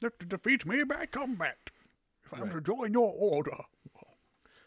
[0.00, 1.70] To defeat me by combat.
[2.24, 2.52] If I'm Right.
[2.52, 3.56] to join your order.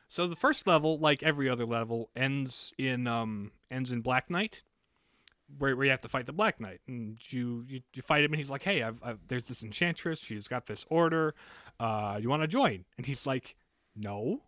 [0.10, 4.64] So the first level, like every other level, ends in um ends in Black Knight,
[5.58, 8.34] where, where you have to fight the Black Knight, and you you, you fight him,
[8.34, 10.20] and he's like, "Hey, I've, I've there's this enchantress.
[10.20, 11.34] She's got this order.
[11.80, 13.56] Uh, you want to join?" And he's like,
[13.96, 14.42] "No,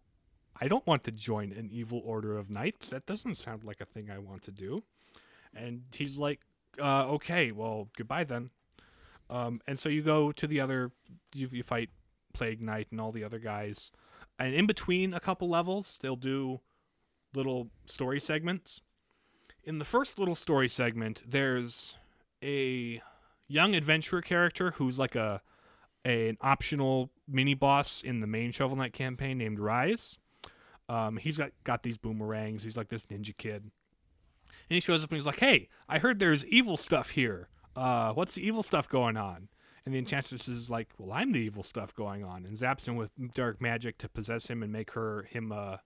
[0.60, 2.89] I don't want to join an evil order of knights.
[2.89, 4.84] That doesn't sound like a thing I want to do."
[5.56, 6.39] And he's like,
[6.82, 8.50] uh, "Okay, well, goodbye then."
[9.30, 10.92] Um, and so you go to the other,
[11.34, 11.89] you, you fight
[12.34, 13.92] Plague Knight and all the other guys.
[14.39, 16.60] And in between a couple levels they'll do
[17.34, 18.82] little story segments.
[19.63, 21.98] In the first little story segment there's
[22.44, 23.02] a
[23.48, 25.42] young adventurer character who's like a,
[26.06, 30.18] a an optional mini boss in the main shovel knight campaign named Reize.
[30.89, 32.63] Um, he's got, got these boomerangs.
[32.63, 33.72] He's like this ninja kid
[34.74, 38.36] he shows up and he's like hey i heard there's evil stuff here uh, what's
[38.36, 39.48] the evil stuff going on
[39.86, 42.96] and the enchantress is like, "Well, I'm the evil stuff going on," and zaps him
[42.96, 45.78] with dark magic to possess him and make her him uh,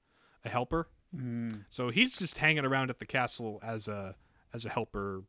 [0.46, 0.88] a helper.
[1.16, 1.66] Mm.
[1.70, 4.16] So he's just hanging around at the castle as a
[4.54, 5.24] as a helper,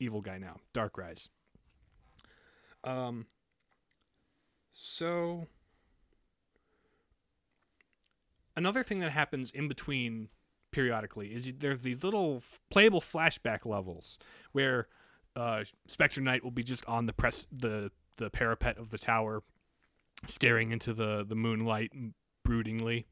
[0.00, 1.28] evil guy now, Dark Reize.
[2.82, 3.26] Um.
[4.72, 5.46] So
[8.56, 10.28] another thing that happens in between
[10.70, 14.18] periodically is there's these little playable flashback levels
[14.52, 14.88] where
[15.36, 19.42] uh, Spectre Knight will be just on the press the the parapet of the tower,
[20.26, 21.92] staring into the the moonlight
[22.46, 23.04] broodingly,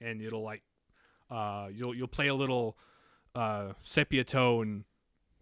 [0.00, 0.62] and it'll like
[1.30, 2.76] uh, you'll you'll play a little
[3.34, 4.84] uh, sepia tone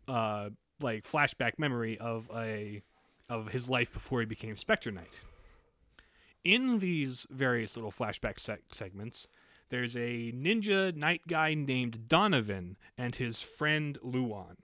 [0.08, 0.50] uh,
[0.80, 2.82] like flashback memory of a
[3.28, 5.20] of his life before he became Spectre Knight.
[6.42, 9.28] In these various little flashback seg- segments,
[9.70, 14.56] there's a ninja knight guy named Donovan and his friend Luan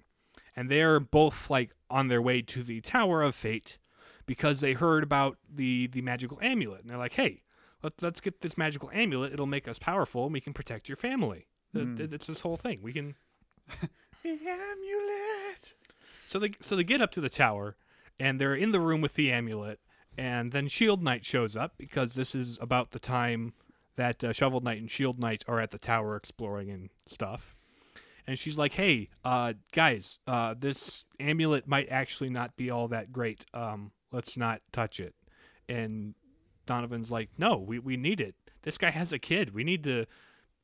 [0.57, 3.79] and they're both like on their way to the Tower of Fate
[4.25, 7.39] because they heard about the the magical amulet, and they're like, "Hey,
[7.83, 9.33] let's let's get this magical amulet.
[9.33, 11.97] It'll make us powerful, and we can protect your family." Hmm.
[11.99, 12.81] It's this whole thing.
[12.83, 13.15] We can.
[14.23, 15.77] The amulet.
[16.27, 17.77] So they so they get up to the tower,
[18.19, 19.79] and they're in the room with the amulet,
[20.19, 23.53] and then Shield Knight shows up because this is about the time
[23.97, 27.57] that uh, Shovel Knight and Shield Knight are at the tower exploring and stuff.
[28.27, 33.13] And she's like, "Hey, uh, guys, uh, this amulet might actually not be all that
[33.13, 33.47] great.
[33.55, 35.15] Um, let's not touch it."
[35.69, 36.15] And
[36.67, 38.35] Donovan's like, "No, we, we need it.
[38.63, 39.55] This guy has a kid.
[39.55, 40.07] We need to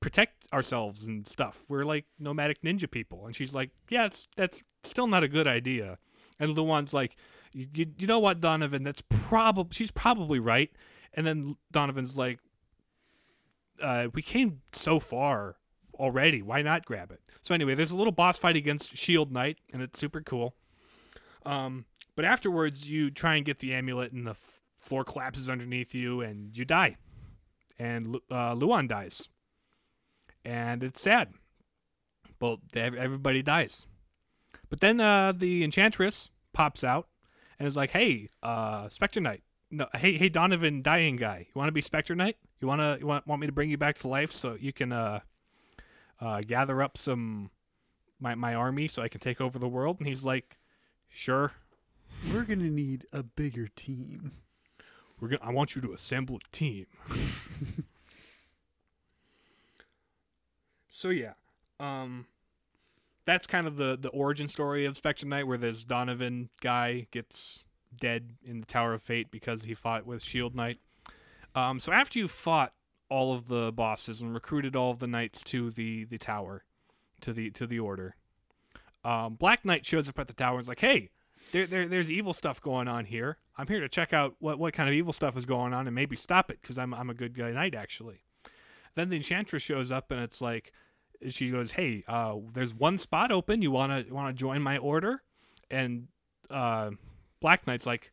[0.01, 1.65] protect ourselves and stuff.
[1.69, 5.99] We're like nomadic ninja people." And she's like, "Yeah, that's still not a good idea."
[6.41, 7.17] And Luan's like,
[7.53, 8.83] you, you know what, Donovan?
[8.83, 10.71] That's probably she's probably right.
[11.15, 12.39] And then Donovan's like,
[13.81, 15.57] uh, we came so far
[15.95, 16.43] already.
[16.43, 17.21] Why not grab it?
[17.43, 20.55] So anyway, there's a little boss fight against Shield Knight, and it's super cool.
[21.45, 25.95] Um, but afterwards, you try and get the amulet, and the f- floor collapses underneath
[25.95, 26.97] you, and you die.
[27.79, 29.29] And uh, Luan dies,
[30.45, 31.33] and it's sad.
[32.39, 33.87] But everybody dies.
[34.69, 37.09] But then uh, the Enchantress pops out
[37.59, 41.69] and is like, "Hey, uh, Spectre Knight, no, hey, hey, Donovan, dying guy, you want
[41.69, 42.37] to be Spectre Knight?
[42.61, 44.93] You wanna, you want, want me to bring you back to life so you can
[44.93, 45.21] uh,
[46.21, 47.51] uh, gather up some
[48.21, 50.59] my my army so I can take over the world?" And he's like,
[51.09, 51.53] "Sure,
[52.31, 54.33] We're gonna need a bigger team.
[55.19, 55.43] we're gonna.
[55.43, 56.87] I want you to assemble a team."
[60.91, 61.33] so yeah,
[61.81, 62.27] um,
[63.25, 67.65] that's kind of the the origin story of Spectre Knight, where this Donovan guy gets
[68.01, 70.79] dead in the Tower of Fate because he fought with Shield Knight.
[71.55, 72.73] Um, so after you fought
[73.09, 76.65] all of the bosses and recruited all of the knights to the the tower,
[77.21, 78.17] to the to the order,
[79.05, 81.11] um, Black Knight shows up at the tower and is like, "Hey,
[81.53, 83.39] there, there there's evil stuff going on here.
[83.59, 85.95] I'm here to check out what what kind of evil stuff is going on and
[85.95, 88.23] maybe stop it because I'm I'm a good guy knight actually."
[88.95, 90.73] Then the Enchantress shows up and it's like,
[91.29, 93.63] she goes, "Hey, uh, there's one spot open.
[93.63, 95.23] You wanna wanna join my order?"
[95.71, 96.09] And
[96.51, 96.91] uh,
[97.43, 98.13] Black Knight's like,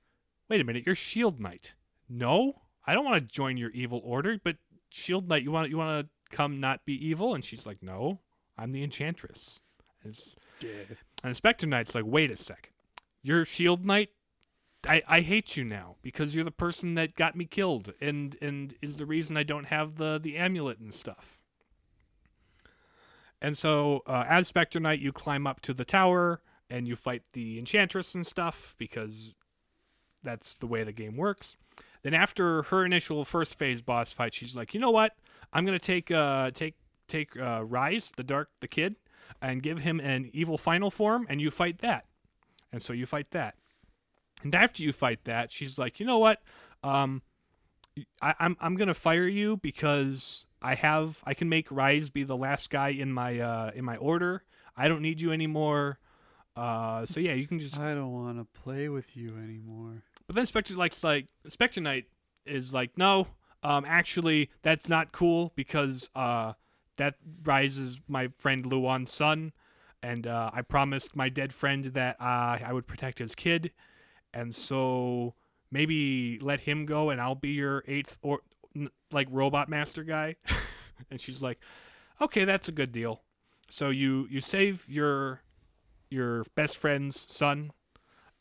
[0.50, 1.76] "Wait a minute, you're Shield Knight.
[2.10, 4.58] No, I don't want to join your evil order, but
[4.90, 8.20] Shield Knight, you want you want to come not be evil?" And she's like, "No,
[8.58, 9.62] I'm the Enchantress."
[10.04, 10.18] And,
[10.62, 10.96] Yeah.
[11.24, 12.74] and Spectre Knight's like, "Wait a second,
[13.22, 14.10] you're Shield Knight."
[14.88, 18.74] I, I hate you now because you're the person that got me killed and and
[18.82, 21.42] is the reason I don't have the the amulet and stuff.
[23.42, 27.24] And so, uh, as Spectre Knight, you climb up to the tower and you fight
[27.34, 29.34] the Enchantress and stuff because
[30.24, 31.58] that's the way the game works.
[32.02, 35.16] Then, after her initial first phase boss fight, she's like, "You know what?
[35.52, 36.76] I'm gonna take uh take
[37.08, 38.96] take uh, Reize, the Dark, the kid,
[39.42, 42.06] and give him an evil final form, and you fight that."
[42.72, 43.56] And so you fight that.
[44.44, 46.42] And after you fight that, she's like, "You know what?
[46.84, 47.22] Um,
[48.22, 52.38] I, I'm I'm gonna fire you because I have I can make Reize be the
[52.38, 54.44] last guy in my uh in my order.
[54.78, 56.00] I don't need you anymore.
[56.60, 57.80] Uh, so yeah, you can just.
[57.80, 60.04] I don't want to play with you anymore.
[60.28, 62.06] But then Spectre likes like Spectre Knight
[62.46, 63.28] is like, no,
[63.64, 66.54] um, actually that's not cool because uh
[66.98, 69.54] that Reize's my friend Luan's son,
[70.04, 73.72] and uh, I promised my dead friend that uh, I would protect his kid,
[74.34, 75.36] and so
[75.72, 78.42] maybe let him go and I'll be your eighth or
[79.12, 80.36] like robot master guy.
[81.10, 81.60] and she's like,
[82.22, 83.22] okay, that's a good deal.
[83.70, 85.42] So you you save your
[86.10, 87.72] your best friend's son,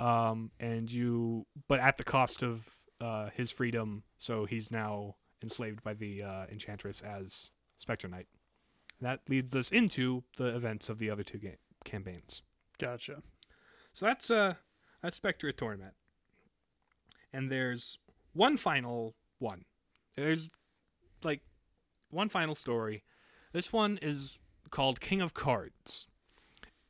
[0.00, 2.68] um, and you but at the cost of
[3.00, 4.02] uh, his freedom.
[4.18, 8.26] So he's now enslaved by the uh, enchantress as Spectre Knight.
[8.98, 12.42] And that leads us into the events of the other two game campaigns.
[12.78, 13.22] Gotcha.
[13.92, 14.54] So that's uh
[15.02, 15.94] that's Spectre Torment.
[17.32, 17.98] And there's
[18.32, 19.64] one final one.
[20.16, 20.50] There's
[21.22, 21.42] like
[22.10, 23.04] one final story.
[23.52, 24.38] This one is
[24.70, 26.06] called King of Cards.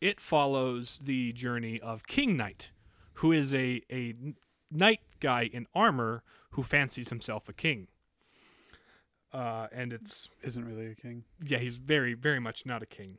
[0.01, 2.71] It follows the journey of King Knight,
[3.15, 4.15] who is a, a
[4.71, 7.89] knight guy in armor who fancies himself a king.
[9.33, 11.25] Uh, and it's Isn't really a king.
[11.45, 13.19] yeah, he's very, very much not a king.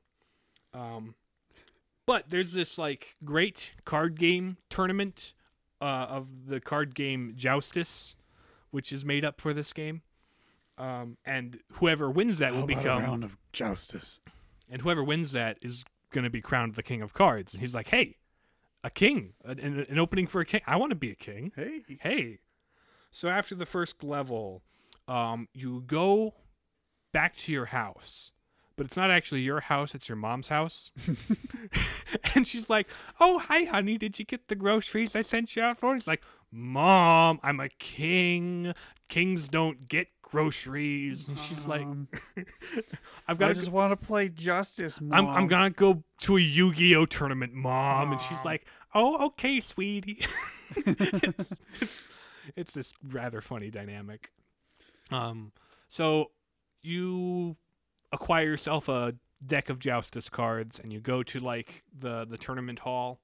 [0.73, 1.15] Um,
[2.05, 5.33] but there's this like great card game tournament
[5.81, 8.15] uh, of the card game Joustus,
[8.71, 10.01] which is made up for this game.
[10.77, 14.19] Um, and whoever wins that will How about become a round of joustus.
[14.69, 17.54] and whoever wins that is going to be crowned the king of cards.
[17.54, 18.17] And he's like, "Hey,
[18.84, 20.62] a king, an, an opening for a king.
[20.67, 21.82] I want to be a king." Hey.
[22.02, 22.39] hey.
[23.12, 24.62] So after the first level,
[25.08, 26.36] um, you go
[27.12, 28.32] back to your house,
[28.76, 30.91] but it's not actually your house; it's your mom's house.
[32.36, 32.88] and she's like,
[33.19, 33.98] "Oh, hi, honey.
[33.98, 37.60] Did you get the groceries I sent you out for?" And he's like, "Mom, I'm
[37.60, 38.74] a king.
[39.07, 42.07] Kings don't get groceries." And she's like, Um,
[43.27, 44.99] "I've got I to." just want to play Joustus.
[45.11, 48.43] I'm, I'm gonna go to a Yu-Gi-Oh tournament, mom, and she's Aw.
[48.45, 50.25] like, "Oh, okay, sweetie."
[50.75, 51.53] it's,
[52.55, 54.32] it's this rather funny dynamic.
[55.11, 55.51] Um,
[55.88, 56.32] so
[56.82, 57.57] you
[58.11, 59.15] acquire yourself a
[59.45, 63.19] deck of Joustus cards, and you go to like the the tournament hall,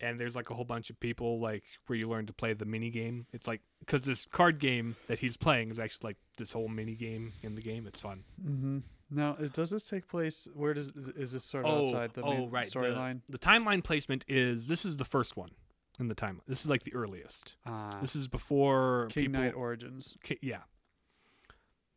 [0.00, 2.64] and there's like a whole bunch of people like where you learn to play the
[2.64, 3.26] mini game.
[3.32, 6.94] It's like because this card game that he's playing is actually like this whole mini
[6.94, 7.86] game in the game.
[7.86, 8.24] It's fun.
[8.44, 8.78] Mm-hmm.
[9.10, 10.48] Now, is- does this take place?
[10.54, 12.66] Where does is- is this sort of Oh, outside the oh, main right.
[12.68, 13.20] Storyline?
[13.28, 15.50] The, timeline placement is this is the first one.
[15.98, 16.42] in the time.
[16.46, 17.56] This is like the earliest.
[17.64, 19.40] Ah, This is before King people.
[19.40, 20.18] Knight Origins.
[20.22, 20.62] Ki- yeah.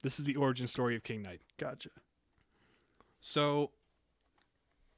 [0.03, 1.41] This is the origin story of King Knight.
[1.57, 1.89] Gotcha.
[3.19, 3.71] So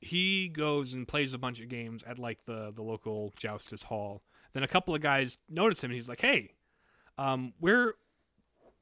[0.01, 4.23] he goes and plays a bunch of games at like the the local joustus hall.
[4.53, 6.55] Then a couple of guys notice him and he's like, "Hey,
[7.17, 7.93] um, we're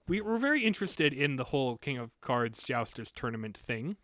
[0.07, 3.97] we, we're very interested in the whole King of Cards joustus tournament thing.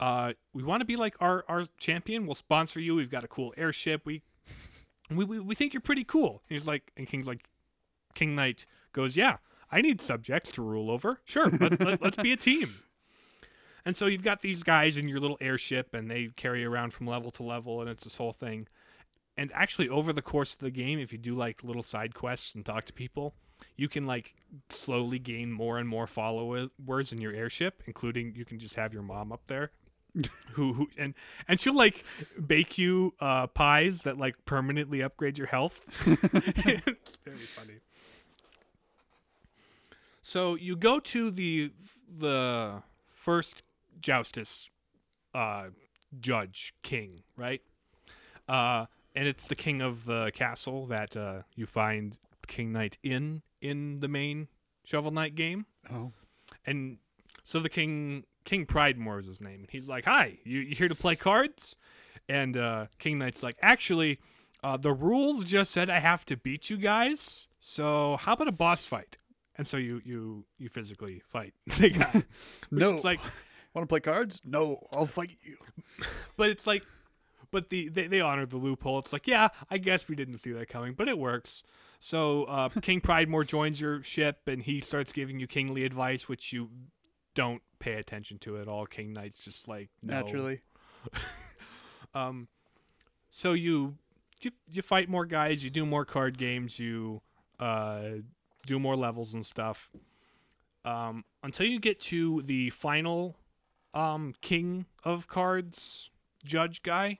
[0.00, 2.26] Uh, we want to be like our our champion.
[2.26, 2.94] We'll sponsor you.
[2.94, 4.02] We've got a cool airship.
[4.04, 4.22] We
[5.10, 7.48] we we, we think you're pretty cool." He's like, and King's like,
[8.14, 9.36] King Knight goes, "Yeah,
[9.70, 11.20] I need subjects to rule over.
[11.24, 12.82] Sure, let, let, let's be a team."
[13.84, 17.06] And so you've got these guys in your little airship, and they carry around from
[17.06, 18.68] level to level, and it's this whole thing.
[19.36, 22.54] And actually, over the course of the game, if you do like little side quests
[22.54, 23.34] and talk to people,
[23.76, 24.34] you can like
[24.70, 29.02] slowly gain more and more followers in your airship, including you can just have your
[29.02, 29.70] mom up there.
[30.52, 31.14] who, who and
[31.48, 32.04] and she'll like
[32.46, 37.78] bake you uh pies that like permanently upgrade your health it's very funny
[40.20, 41.72] so you go to the
[42.18, 43.62] the first
[44.02, 44.70] joustus
[45.34, 45.66] uh
[46.20, 47.62] judge king right?
[48.48, 53.42] Uh and it's the king of the castle that uh you find king knight in
[53.60, 54.48] in the main
[54.84, 55.66] shovel knight game.
[55.90, 56.12] Oh,
[56.66, 56.98] and
[57.44, 60.88] so the king king pridemoor is his name and he's like hi you, you here
[60.88, 61.76] to play cards?
[62.28, 64.18] And uh king knight's like actually
[64.64, 68.52] uh the rules just said i have to beat you guys so how about a
[68.52, 69.18] boss fight?
[69.56, 72.24] And so you you you physically fight the guy.
[72.72, 72.90] No.
[72.90, 73.20] it's like
[73.74, 74.40] want to play cards?
[74.44, 75.56] No, I'll fight you.
[76.36, 76.84] but it's like
[77.52, 80.50] but the they, they honor the loophole it's like yeah i guess we didn't see
[80.50, 81.62] that coming but it works
[82.00, 86.52] so uh, king pridemoor joins your ship and he starts giving you kingly advice which
[86.52, 86.68] you
[87.34, 90.14] don't pay attention to at all king knight's just like no.
[90.14, 90.62] Naturally.
[92.14, 92.48] um
[93.30, 93.96] so you
[94.40, 97.22] you you fight more guys you do more card games you
[97.60, 98.02] uh
[98.66, 99.90] do more levels and stuff
[100.84, 103.36] um until you get to the final
[103.94, 106.10] um king of cards
[106.44, 107.18] judge guy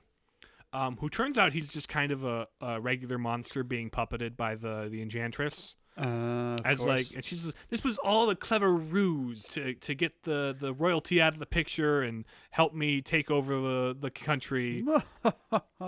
[0.73, 4.55] um who turns out he's just kind of a, a regular monster being puppeted by
[4.55, 6.89] the the enchantress Uh, as course.
[6.89, 11.21] like and she's this was all a clever ruse to to get the the royalty
[11.21, 14.83] out of the picture and help me take over the the country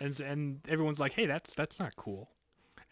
[0.00, 2.28] and and everyone's like hey that's that's not cool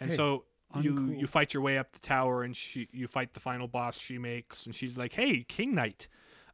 [0.01, 0.45] and Hey, so
[0.81, 1.21] you uncool.
[1.21, 4.19] you fight your way up the tower and she you fight the final boss she
[4.19, 6.09] makes and she's like hey king knight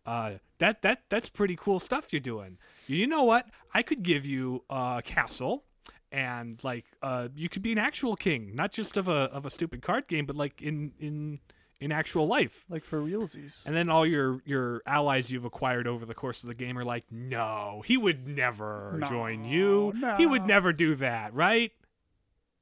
[0.07, 2.59] uh that that that's pretty cool stuff you're doing.
[2.87, 3.47] You know what?
[3.75, 5.65] I could give you a castle
[6.11, 9.51] and like uh you could be an actual king not just of a of a
[9.51, 11.39] stupid card game but like in in
[11.81, 12.65] in actual life.
[12.69, 13.65] Like for realsies.
[13.67, 16.85] and then all your your allies you've acquired over the course of the game are
[16.85, 19.93] like no he would never join you.
[20.17, 21.35] He would never do that.
[21.35, 21.73] Right?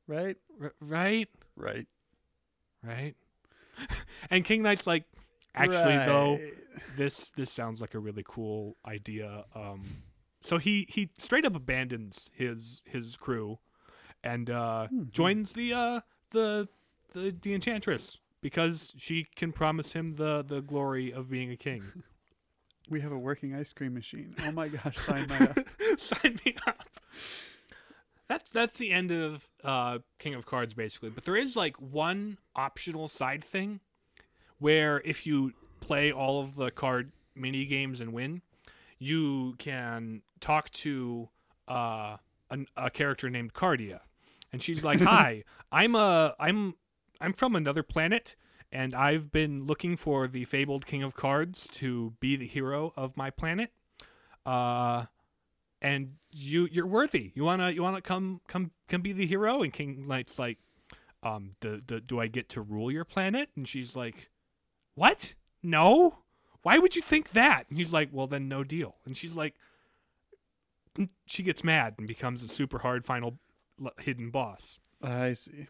[0.07, 0.37] Right?
[0.63, 1.29] R- right?
[1.57, 1.87] Right.
[2.83, 3.15] right?
[4.31, 5.05] And king knight's like
[5.55, 6.55] actually though Right.
[6.97, 9.85] This this sounds like a really cool idea um
[10.41, 13.59] so he he straight up abandons his his crew
[14.25, 16.01] and uh joins the uh
[16.31, 16.69] the
[17.13, 21.83] the the enchantress because she can promise him the the glory of being a king
[22.89, 24.35] We have a working ice cream machine.
[24.45, 25.59] Oh my gosh, sign my up.
[25.97, 26.89] sign me up
[28.31, 32.39] that's that's the end of uh king of cards basically but there is like one
[32.55, 33.81] optional side thing
[34.59, 38.43] where if you play all of the card mini games and win
[38.99, 41.29] you can talk to
[41.69, 42.17] uh
[42.51, 44.01] an, a character named cardia
[44.53, 46.75] and she's like hi i'm a i'm
[47.21, 48.37] i'm from another planet
[48.73, 53.17] and i've been looking for the fabled king of cards to be the hero of
[53.17, 53.71] my planet
[54.45, 55.05] uh
[55.83, 57.33] and you you're worthy.
[57.35, 59.63] You wanna you wanna come come come be the hero?
[59.63, 60.59] And King Knight's like,
[61.23, 63.51] um, do, do, do I get to rule your planet?
[63.57, 64.31] And she's like,
[64.95, 65.35] what?
[65.63, 66.19] No.
[66.63, 67.67] Why would you think that?
[67.69, 68.97] And he's like, well then no deal.
[69.05, 69.55] And she's like,
[71.27, 73.39] she gets mad and becomes a super hard final
[74.01, 74.79] hidden boss.
[75.03, 75.67] I see.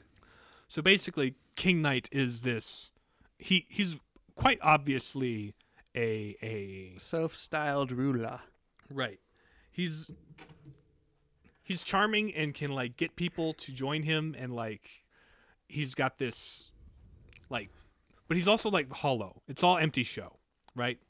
[0.69, 2.91] So basically, King Knight is this.
[3.39, 3.99] He he's
[4.35, 5.55] quite obviously
[5.95, 8.41] a a Self-styled ruler.
[8.93, 9.21] Right.
[9.71, 10.11] He's
[11.63, 14.89] he's charming and can like get people to join him and like
[15.69, 16.73] he's got this
[17.49, 17.71] like
[18.31, 19.43] but he's also like hollow.
[19.49, 20.37] It's all empty show,
[20.77, 21.01] right?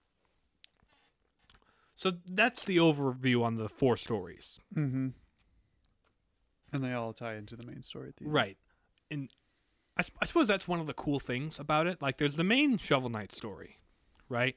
[1.95, 4.59] So that's the overview on the four stories.
[4.75, 5.09] Mm-hmm.
[6.73, 8.33] And they all tie into the main story at the end.
[8.33, 8.57] Right.
[9.11, 9.29] And
[9.99, 12.01] I suppose that's one of the cool things about it.
[12.01, 13.77] Like, there's the main Shovel Knight story,
[14.31, 14.57] right?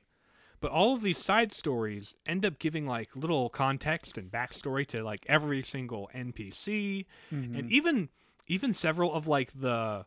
[0.61, 5.03] But all of these side stories end up giving like little context and backstory to
[5.03, 7.55] like every single NPC, Mm-hmm.
[7.59, 8.07] and even
[8.47, 10.05] even several of like the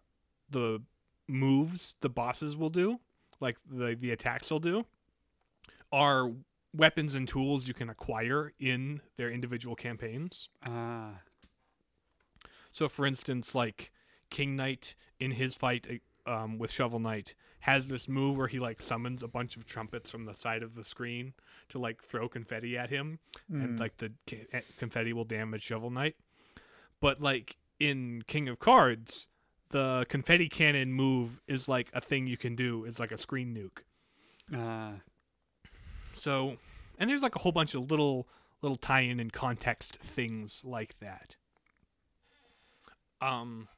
[0.49, 0.81] the
[1.29, 3.01] moves the bosses will do,
[3.41, 4.87] like the the attacks they'll do,
[5.93, 6.33] are
[6.75, 10.49] weapons and tools you can acquire in their individual campaigns.
[10.65, 11.21] Ah.
[12.71, 13.91] So, for instance, like
[14.31, 18.59] King Knight in his fight uh, um, with Shovel Knight has this move where he
[18.59, 21.33] like summons a bunch of trumpets from the side of the screen
[21.71, 23.19] to like throw confetti at him,
[23.51, 23.81] and Mm.
[23.81, 24.13] like the
[24.53, 26.17] eh, confetti will damage Shovel Knight.
[27.01, 29.27] But like in King of Cards,
[29.71, 32.85] the confetti cannon move is like a thing you can do.
[32.85, 33.83] It's like a screen nuke.
[34.57, 34.95] Ah.
[36.13, 36.57] So,
[36.99, 38.27] and there's like a whole bunch of little
[38.63, 41.37] little tie-in and context things like that.
[43.21, 43.69] Um,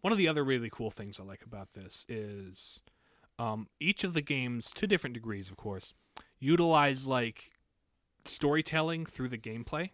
[0.00, 2.80] one of the other really cool things I like about this is,
[3.38, 5.94] um, each of the games, to different degrees, of course,
[6.38, 7.50] utilize like
[8.24, 9.90] storytelling through the gameplay,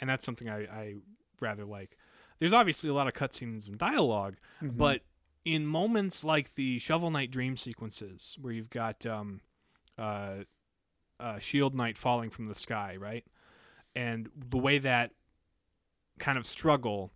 [0.00, 0.94] and that's something I, I
[1.40, 1.96] rather like.
[2.42, 4.76] There's obviously a lot of cutscenes and dialogue, Mhm.
[4.76, 5.02] but
[5.44, 9.42] in moments like the Shovel Knight dream sequences, where you've got um,
[9.96, 10.42] uh,
[11.20, 13.24] uh, Shield Knight falling from the sky, right,
[13.94, 15.12] and the way that
[16.18, 17.12] kind of struggle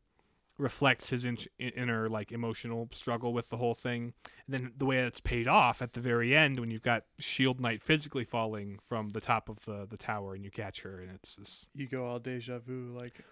[0.59, 4.15] reflects his in- inner like emotional struggle with the whole thing,
[4.47, 7.61] and then the way that's paid off at the very end when you've got Shield
[7.61, 11.11] Knight physically falling from the top of the the tower and you catch her, and
[11.11, 13.25] it's this you go all deja vu, like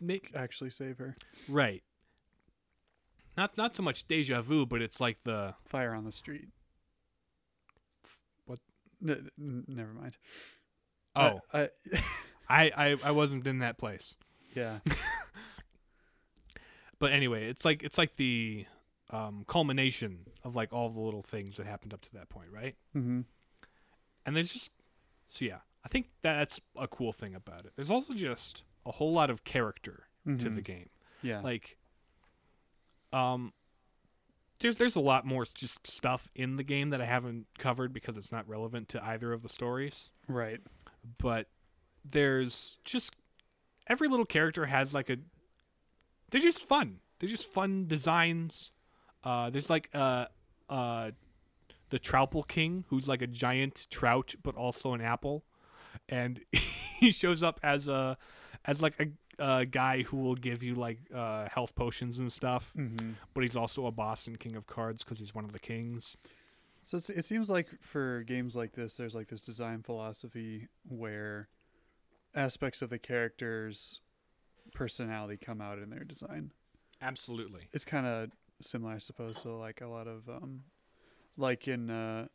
[0.00, 1.16] make actually save her.
[1.48, 1.82] right.
[3.36, 6.48] Not not so much deja vu, but it's like the Fire on the street.
[8.46, 8.58] What?
[9.06, 10.16] N- n- never mind.
[11.14, 11.68] oh I, I
[12.48, 14.16] I, I I wasn't in that place.
[14.54, 14.78] yeah.
[16.98, 18.66] But anyway, it's like it's like the
[19.10, 22.74] um, culmination of like all the little things that happened up to that point, right?
[22.96, 23.20] Mm-hmm.
[24.26, 24.72] And there's just
[25.28, 27.72] so yeah, I think that's a cool thing about it.
[27.76, 30.88] There's also just a whole lot of character to the game.
[31.22, 31.40] Yeah.
[31.40, 31.76] Like
[33.12, 33.52] um
[34.60, 38.16] there's there's a lot more just stuff in the game that I haven't covered because
[38.16, 40.10] it's not relevant to either of the stories.
[40.26, 40.60] right.
[41.18, 41.46] but
[42.04, 43.14] there's just
[43.86, 45.16] every little character has like a
[46.30, 48.70] they're just fun they're just fun designs
[49.24, 50.26] uh there's like uh
[50.68, 51.10] uh
[51.90, 55.44] the Troupple King who's like a giant trout but also an apple
[56.08, 58.16] and he shows up as a
[58.64, 59.06] as like a
[59.40, 63.12] a guy who will give you like uh, health potions and stuff, Mm-hmm.
[63.34, 66.16] but he's also a boss and King of Cards because he's one of the kings.
[66.82, 71.48] So it's, it seems like for games like this, there's like this design philosophy where
[72.34, 74.00] aspects of the character's
[74.74, 76.50] personality come out in their design.
[77.00, 77.68] Absolutely.
[77.72, 78.30] It's kind of
[78.60, 79.38] similar, I suppose.
[79.40, 80.62] So like a lot of, um,
[81.36, 82.26] like in uh,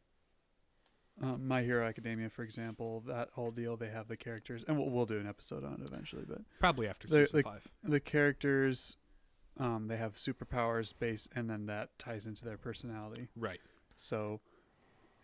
[1.22, 3.78] uh, My Hero Academia, for example, that whole deal.
[3.78, 6.24] They have the characters, and we'll, we'll do an episode on it eventually.
[6.28, 7.68] But Probably after The- season the- five.
[7.84, 8.98] the characters,
[9.58, 13.28] um, they have superpowers based, and then that ties into their personality.
[13.36, 13.60] Right.
[13.96, 14.42] So,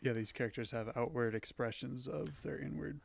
[0.01, 2.99] yeah, these characters have outward expressions of their inward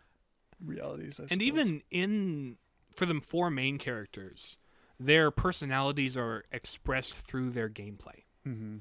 [0.64, 1.18] realities.
[1.30, 2.56] And even in
[2.94, 4.56] for the four main characters
[5.00, 8.76] their personalities are expressed through their gameplay hmm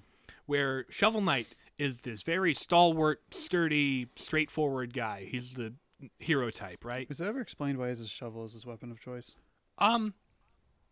[0.45, 1.47] where shovel knight
[1.77, 5.73] is this very stalwart sturdy straightforward guy he's the
[6.19, 9.35] hero type right is it ever explained why his shovel is his weapon of choice,
[9.77, 10.13] um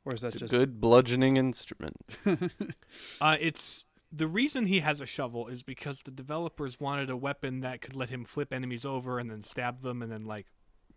[0.06, 0.54] or is that just.
[0.54, 1.98] A good bludgeoning instrument.
[3.22, 7.62] uh it's the reason he has a shovel is because the developers wanted a weapon
[7.62, 10.48] that could let him flip enemies over and then stab them and then like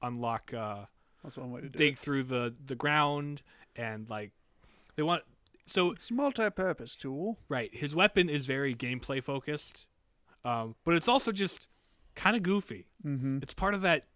[0.02, 0.84] unlock uh
[1.22, 1.98] that's one way to do dig it?
[1.98, 3.42] through the the ground
[3.76, 4.32] and like
[4.96, 5.22] they want
[5.66, 7.38] so It's a multi-purpose tool.
[7.48, 7.74] Right.
[7.74, 9.86] His weapon is very gameplay focused,
[10.44, 11.68] um, but it's also just
[12.14, 12.86] kind of goofy.
[13.04, 13.38] Mm-hmm.
[13.42, 14.06] It's part of that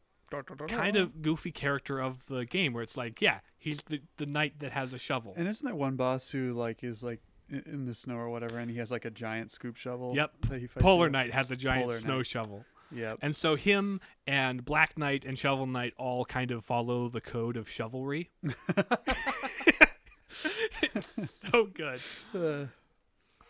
[0.68, 4.60] kind of goofy character of the game where it's like, yeah, he's the, the knight
[4.60, 5.34] that has a shovel.
[5.36, 8.70] And isn't there one boss who like is like in, the snow or whatever, and
[8.70, 10.12] he has like a giant scoop shovel?
[10.14, 10.32] Yep.
[10.50, 11.12] That he fights Polar with?
[11.12, 12.26] Knight has a giant Polar snow Knight.
[12.26, 12.64] shovel.
[12.90, 13.18] Yep.
[13.22, 17.58] And so him and Black Knight and Shovel Knight all kind of follow the code
[17.58, 18.30] of chivalry.
[21.52, 22.00] so good.
[22.34, 22.66] Uh,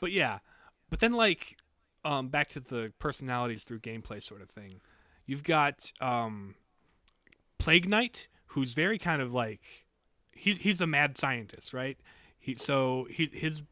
[0.00, 0.38] But yeah,
[0.90, 1.56] but then like,
[2.04, 4.80] um, back to the personalities through gameplay sort of thing.
[5.26, 6.54] You've got um,
[7.58, 9.60] Plague Knight, who's very kind of like,
[10.32, 11.98] he's he's a mad scientist, right?
[12.38, 13.62] He so he his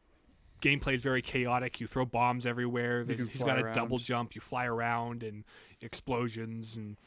[0.61, 1.79] gameplay is very chaotic.
[1.79, 3.05] You throw bombs everywhere.
[3.05, 4.35] He's got a double jump.
[4.35, 5.43] You fly around and
[5.81, 6.97] explosions and.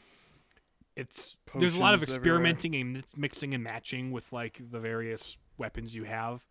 [0.97, 2.41] It's there's a lot of Potions everywhere.
[2.43, 6.45] experimenting and mixing and matching with like the various weapons you have.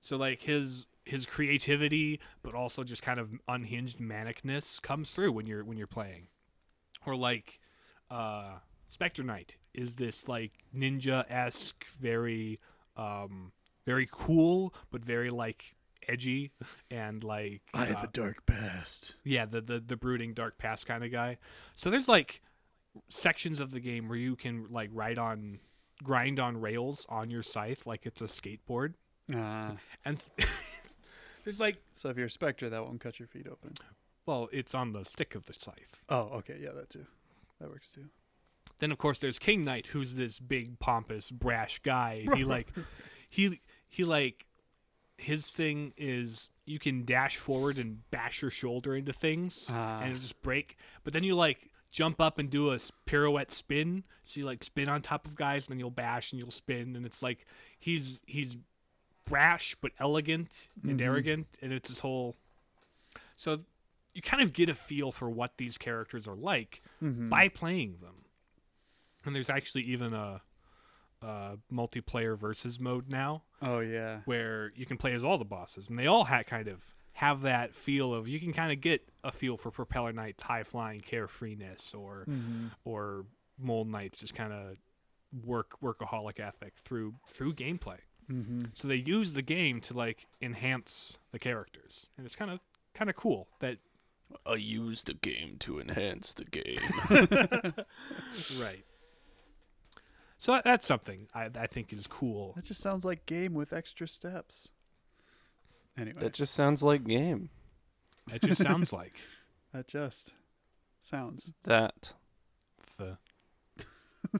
[0.00, 5.46] So like his his creativity, but also just kind of unhinged manicness comes through when
[5.46, 6.28] you're when you're playing.
[7.06, 7.60] Or like
[8.10, 12.58] uh Spectre Knight is this like ninja esque, very
[12.96, 13.52] um,
[13.86, 15.76] very cool, but very like
[16.08, 16.50] edgy
[16.90, 19.14] and like I have uh, a dark past.
[19.24, 21.38] yeah, the the the brooding dark past kind of guy.
[21.76, 22.42] So there's like
[23.08, 25.60] sections of the game where you can like ride on
[26.02, 28.94] grind on rails on your scythe like it's a skateboard.
[29.34, 30.22] Ah, And
[31.44, 33.74] there's like so if you're a specter, that won't cut your feet open.
[34.26, 36.02] well, it's on the stick of the scythe.
[36.08, 37.06] Oh, okay, yeah, that too.
[37.60, 38.06] That works too.
[38.78, 42.26] Then of course there's King Knight who's this big pompous brash guy.
[42.34, 42.72] He like
[43.28, 44.46] he he like
[45.18, 50.00] his thing is you can dash forward and bash your shoulder into things Ah.
[50.00, 50.76] and it'll just break.
[51.04, 54.04] But then you like jump up and do a pirouette spin.
[54.24, 56.96] So you like spin on top of guys and then you'll bash and you'll spin
[56.96, 57.44] and it's like
[57.78, 58.56] he's he's
[59.30, 61.04] brash but elegant and Mhm.
[61.04, 62.36] arrogant and it's this whole
[63.36, 63.60] so
[64.12, 67.28] you kind of get a feel for what these characters are like Mm-hmm.
[67.30, 68.24] by playing them.
[69.24, 70.42] And there's actually even a,
[71.22, 74.20] a multiplayer versus mode now Oh yeah.
[74.24, 77.42] where you can play as all the bosses, and they all ha- kind of have
[77.42, 81.00] that feel of you can kind of get a feel for Propeller Knight's high flying
[81.00, 82.66] carefreeness, or Mm-hmm.
[82.84, 83.26] or
[83.58, 84.76] Mole Knight's just kind of
[85.44, 87.98] work workaholic ethic through through gameplay.
[88.30, 88.62] Mm-hmm.
[88.74, 92.60] So they use the game to like enhance the characters, and it's kind of
[92.94, 93.78] kind of cool that
[94.46, 96.78] I use the game to enhance the game.
[98.60, 98.84] right.
[100.38, 102.54] So that, that's something I, I think is cool.
[102.56, 104.70] That just sounds like game with extra steps.
[105.98, 107.50] Anyway, that just sounds like game.
[108.28, 109.14] That just sounds like
[109.74, 110.32] that just
[111.02, 111.50] sounds.
[111.64, 112.14] That.
[112.96, 113.18] the.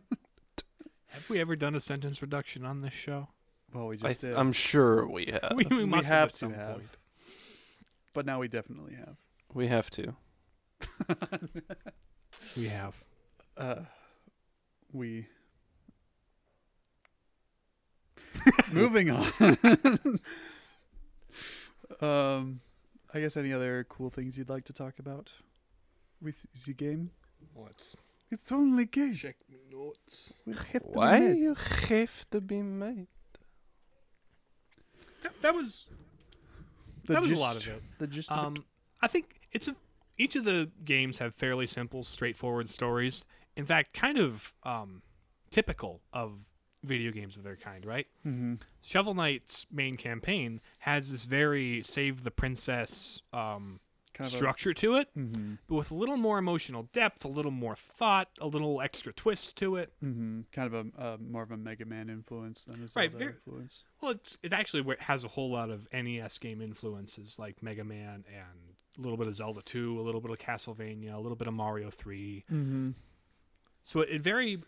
[1.09, 3.29] Have we ever done a sentence reduction on this show?
[3.73, 5.53] Well, we I just th- did, I'm sure we have.
[5.55, 6.73] we, we we must have at to have.
[6.77, 6.97] point.
[8.15, 9.17] but now we definitely have.
[9.55, 10.15] we have to.
[12.57, 12.95] We have.
[13.57, 13.81] Uh,
[14.93, 15.27] we.
[18.73, 19.27] Moving on.
[22.01, 22.61] um,
[23.13, 25.33] I guess any other cool things you'd like to talk about
[26.23, 27.11] with the game?
[27.55, 27.97] Let's
[28.31, 29.13] It's only game.
[29.15, 30.33] check my notes.
[30.47, 31.39] We have to Why admit.
[31.39, 31.55] you
[31.89, 33.09] have to be made?
[35.41, 35.87] That, was
[37.07, 37.83] The that was a lot of it.
[37.99, 38.63] The gist Um, it.
[39.03, 39.77] I think it's a,
[40.19, 43.25] each of the games have fairly simple, straightforward stories.
[43.57, 45.03] In fact, kind of um,
[45.51, 46.33] typical of
[46.83, 48.07] video games of their kind, right?
[48.27, 48.55] Mm-hmm.
[48.83, 53.81] Shovel Knight's main campaign has this very save the princess um,
[54.21, 55.55] Kind of structure to it, mm-hmm.
[55.69, 59.57] but with a little more emotional depth, a little more thought, a little extra twist
[59.57, 59.93] to it.
[60.05, 60.41] Mm-hmm.
[60.53, 63.33] Kind of a uh, more of a Mega Man influence than a Zelda Right, very-
[63.33, 63.85] influence.
[64.01, 68.25] Well, it's it actually has a whole lot of NES game influences like Mega Man
[68.29, 71.49] and a little bit of Zelda 2, a little bit of Castlevania, a little bit
[71.49, 72.45] of Mario 3.
[72.53, 72.91] Mm-hmm.
[73.85, 74.63] So it, it very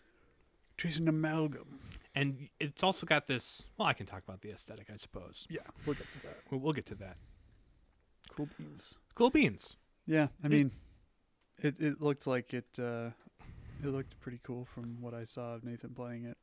[0.77, 1.79] Just an amalgam.
[2.15, 3.67] and it's also got this.
[3.77, 5.45] Well, I can talk about the aesthetic, I suppose.
[5.49, 6.37] Yeah, we'll get to that.
[6.49, 7.17] We'll, we'll get to that.
[8.35, 8.95] Cool beans.
[9.15, 9.77] Cool beans.
[10.05, 10.71] Yeah, I mean,
[11.59, 12.65] it it looked like it.
[12.77, 13.09] Uh,
[13.83, 16.37] it looked pretty cool from what I saw of Nathan playing it.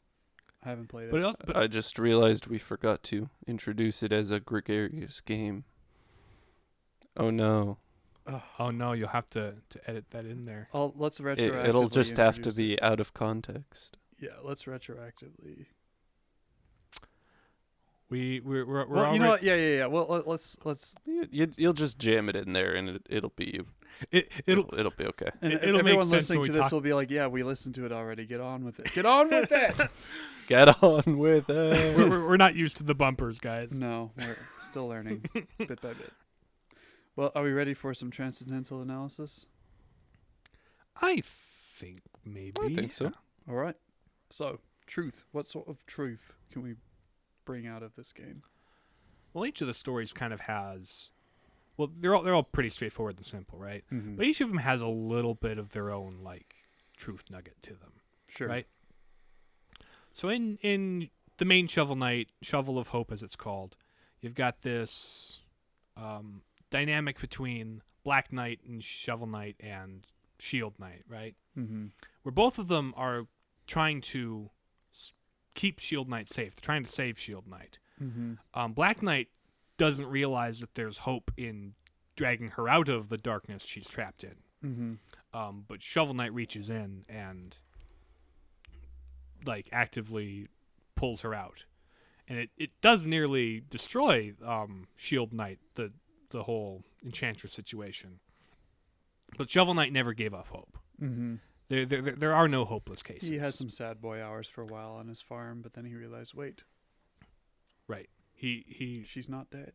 [0.64, 1.10] I haven't played it.
[1.10, 5.64] But, it, but I just realized we forgot to introduce it as a gregarious game.
[7.16, 7.78] Oh no.
[8.26, 8.42] Ugh.
[8.58, 10.68] oh no, you'll have to to edit that in there.
[10.74, 11.68] I'll, let's It, retroactively.
[11.68, 12.82] it'll just have to be it.
[12.82, 13.96] out of context.
[14.18, 15.66] Yeah, let's retroactively.
[18.10, 19.42] We we're we're, we're well, you know already- what?
[19.44, 19.86] Yeah, yeah, yeah.
[19.86, 20.94] Well, let, let's let's.
[21.06, 23.60] You, you, you'll just jam it in there, and it, it'll be
[24.10, 25.30] It, it'll it'll it'll be okay.
[25.40, 27.86] And It- it'll everyone listening to this talk- will be like, "Yeah, we listened to
[27.86, 28.26] it already.
[28.26, 28.92] Get on with it.
[28.92, 29.74] Get on with it."
[30.48, 31.96] Get on with it.
[31.96, 33.70] we're, we're, we're not used to the bumpers, guys.
[33.70, 35.24] no, we're still learning
[35.58, 36.12] bit by bit.
[37.14, 39.46] Well, are we ready for some transcendental analysis?
[41.00, 42.52] I think maybe.
[42.62, 43.12] I think so.
[43.48, 43.76] All right.
[44.30, 45.24] So, truth.
[45.30, 46.74] What sort of truth can we
[47.44, 48.42] bring out of this game?
[49.32, 51.10] Well, each of the stories kind of has.
[51.76, 53.84] Well, they're all they're all pretty straightforward and simple, right?
[53.92, 54.16] Mm-hmm.
[54.16, 56.54] But each of them has a little bit of their own like
[56.96, 57.92] truth nugget to them.
[58.28, 58.48] Sure.
[58.48, 58.66] right?
[60.12, 63.76] So in in the main Shovel Knight, Shovel of Hope as it's called,
[64.20, 65.40] you've got this
[65.96, 70.06] um, dynamic between Black Knight and Shovel Knight and
[70.38, 71.34] Shield Knight, right?
[71.56, 71.86] Mm-hmm.
[72.22, 73.26] Where both of them are
[73.66, 74.50] trying to
[75.54, 77.78] keep Shield Knight safe, They're trying to save Shield Knight.
[78.02, 78.34] Mm-hmm.
[78.54, 79.28] Um, Black Knight
[79.76, 81.74] doesn't realize that there's hope in
[82.16, 84.36] dragging her out of the darkness she's trapped in.
[84.64, 85.38] Mm-hmm.
[85.38, 87.56] Um, but Shovel Knight reaches in and
[89.46, 90.48] like actively
[90.96, 91.64] pulls her out,
[92.28, 95.92] and it, it does nearly destroy um, Shield Knight the
[96.30, 98.20] the whole Enchantress situation.
[99.38, 100.76] But Shovel Knight never gave up hope.
[101.02, 101.36] Mm-hmm.
[101.70, 103.28] There there, there- are no hopeless cases.
[103.28, 105.94] He had some sad boy hours for a while on his farm, but then he
[105.94, 106.64] realized, wait,
[107.88, 108.08] Right.
[108.34, 109.04] He he.
[109.06, 109.72] She's not dead.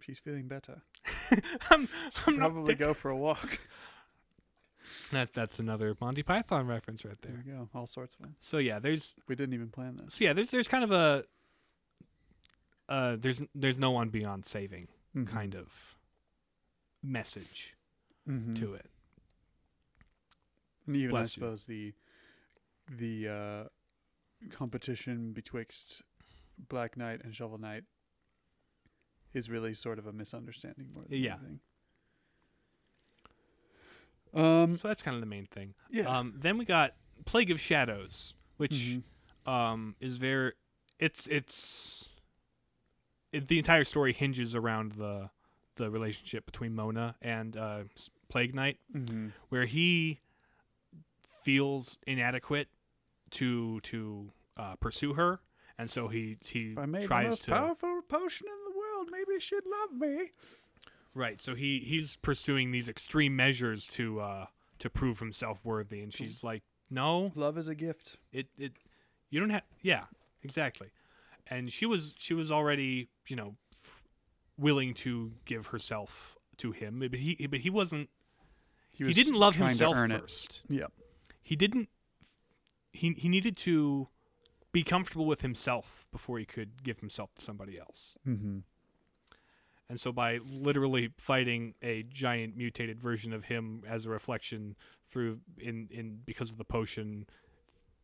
[0.00, 0.82] She's feeling better.
[1.70, 1.88] I'm,
[2.26, 3.58] I'm Probably go for a walk.
[5.12, 7.54] That that's another Monty Python reference right There there.
[7.56, 7.68] go.
[7.74, 8.36] All sorts of them.
[8.40, 10.14] So yeah, there's We didn't even plan this.
[10.14, 11.24] so yeah, there's there's kind of a
[12.88, 15.26] uh there's there's no one beyond saving Mhm.
[15.26, 15.96] kind of
[17.02, 17.74] message
[18.28, 18.58] Mhm.
[18.58, 18.90] to it.
[20.86, 21.40] And even I Bless you.
[21.42, 21.92] suppose the
[22.90, 23.64] the uh,
[24.50, 26.02] competition betwixt
[26.68, 27.84] Black Knight and Shovel Knight
[29.32, 31.34] is really sort of a misunderstanding more than Yeah.
[31.36, 31.60] anything.
[34.34, 34.76] Um.
[34.76, 35.74] So that's kind of the main thing.
[35.90, 36.04] Yeah.
[36.04, 38.98] Um, then we got Plague of Shadows, which
[39.46, 39.50] Mhm.
[39.50, 40.52] um, is very
[40.98, 42.08] it's it's
[43.32, 45.30] it, the entire story hinges around the
[45.76, 47.84] the relationship between Mona and uh,
[48.28, 49.32] Plague Knight, Mhm.
[49.48, 50.20] where he
[51.44, 52.68] feels inadequate
[53.32, 55.40] to to uh, pursue her,
[55.78, 58.78] and so he he If I made the tries most to powerful potion in the
[58.78, 60.30] world, maybe she'd love me.
[61.14, 61.40] right.
[61.40, 64.46] So he he's pursuing these extreme measures to uh,
[64.80, 68.16] to prove himself worthy, and she's like, no, Love is a gift.
[68.32, 68.72] it it
[69.30, 70.04] you don't have yeah
[70.42, 70.88] exactly
[71.48, 74.02] and she was she was already you know f-
[74.56, 78.08] willing to give herself to him but he but he wasn't
[78.90, 80.10] he, was didn't love himself it.
[80.12, 80.92] first Yep.
[81.44, 81.88] He didn't
[82.92, 84.08] he he needed to
[84.72, 88.18] be comfortable with himself before he could give himself to somebody else.
[88.26, 88.58] Mm-hmm.
[89.88, 94.74] and so by literally fighting a giant mutated version of him as a reflection
[95.08, 97.26] through in in because of the potion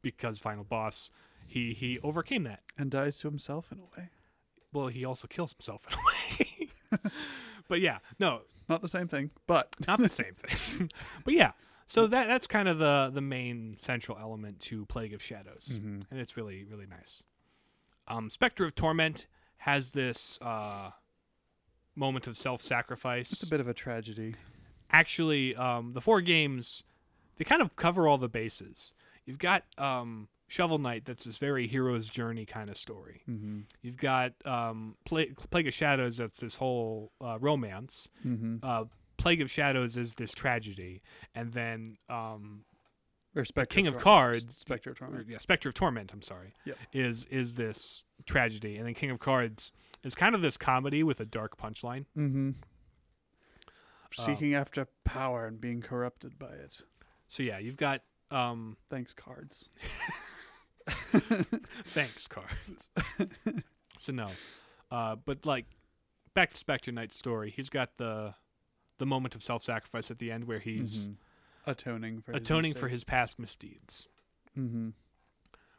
[0.02, 1.10] because final boss
[1.46, 2.60] he he overcame that.
[2.78, 4.10] And dies to himself in a way.
[4.72, 7.00] well he also kills himself in a way.
[7.68, 8.42] But yeah no.
[8.68, 10.90] Not the same thing, but not the same thing.
[11.24, 11.52] But yeah
[11.90, 16.04] so that that's kind of the the main central element to plague of shadows Mhm.
[16.10, 17.22] and it's really really nice
[18.08, 19.26] um spectre of torment
[19.58, 20.90] has this uh
[21.96, 24.34] moment of self-sacrifice it's a bit of a tragedy.
[24.90, 26.82] actually um, the four games
[27.36, 28.92] they kind of cover all the bases.
[29.24, 33.22] You've got um, Shovel Knight, that's this very hero's journey kind of story.
[33.28, 33.60] Mm-hmm.
[33.80, 38.08] You've got um, Pla- Plague of Shadows, that's this whole uh, romance.
[38.26, 38.56] Mm-hmm.
[38.62, 38.84] Uh,
[39.20, 41.02] Plague of Shadows is this tragedy,
[41.34, 42.64] and then um,
[43.36, 44.04] Or Spectre King of Torment.
[44.04, 45.28] Cards, Spectre of or, Torment.
[45.28, 46.12] yeah, Spectre of Torment.
[46.12, 46.78] I'm sorry, Yep.
[46.92, 51.20] is is this tragedy, and then King of Cards is kind of this comedy with
[51.20, 52.06] a dark punchline.
[52.16, 52.50] Mm-hmm.
[54.18, 56.80] Uh, Seeking after power and being corrupted by it.
[57.28, 59.68] So yeah, you've got um, Thanks, cards.
[61.92, 62.88] Thanks, cards.
[63.98, 64.30] so no,
[64.90, 65.66] uh, but like
[66.34, 68.34] back to Spectre Knight's story, he's got the
[69.00, 71.16] the moment of self-sacrifice at the end where he's Mhm.
[71.66, 74.06] atoning for atoning for his past misdeeds,
[74.56, 74.90] Mm-hmm.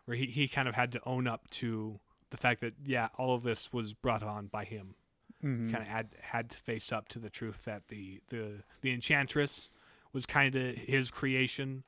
[0.05, 1.99] where he he kind of had to own up to
[2.31, 4.95] the fact that yeah, all of this was brought on by him.
[5.43, 5.71] Mm-hmm.
[5.71, 9.69] Kind of had had to face up to the truth that the the the enchantress
[10.13, 11.83] was kind of his creation,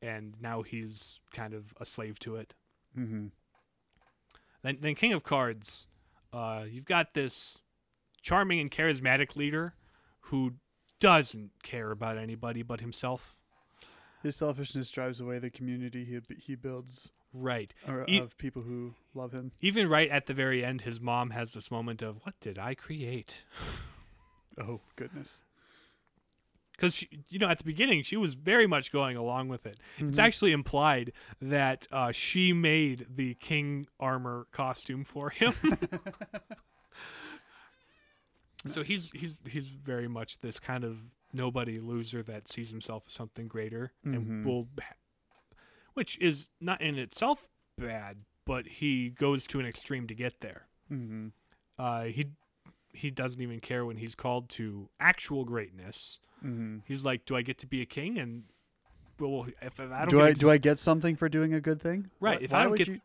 [0.00, 2.54] and now he's kind of a slave to it.
[2.96, 3.26] Mm-hmm.
[4.62, 5.86] Then, then King of Cards,
[6.32, 7.58] uh, you've got this
[8.22, 9.74] charming and charismatic leader
[10.22, 10.54] who
[11.00, 13.36] doesn't care about anybody but himself.
[14.22, 17.72] His selfishness drives away the community he he builds Right.
[17.86, 19.52] or, E- of people who love him.
[19.60, 22.74] Even right at the very end, his mom has this moment of, "What did I
[22.74, 23.44] create?"
[24.60, 25.42] Oh goodness!
[26.72, 29.78] Because you know, at the beginning, she was very much going along with it.
[29.98, 30.22] It's Mhm.
[30.22, 35.54] actually implied that uh, she made the king armor costume for him.
[38.66, 40.98] So he's he's he's very much this kind of
[41.32, 44.14] nobody loser that sees himself as something greater Mhm.
[44.16, 44.68] and will,
[45.94, 50.66] which is not in itself bad, but he goes to an extreme to get there.
[50.90, 51.28] Mm-hmm.
[51.78, 52.26] Uh, he
[52.92, 56.18] he doesn't even care when he's called to actual greatness.
[56.44, 56.78] Mm-hmm.
[56.86, 58.44] He's like, "Do I get to be a king?" And
[59.20, 61.60] well, if, if I don't do I ex- do I get something for doing a
[61.60, 62.10] good thing?
[62.20, 63.00] Right, if I don't would get- you,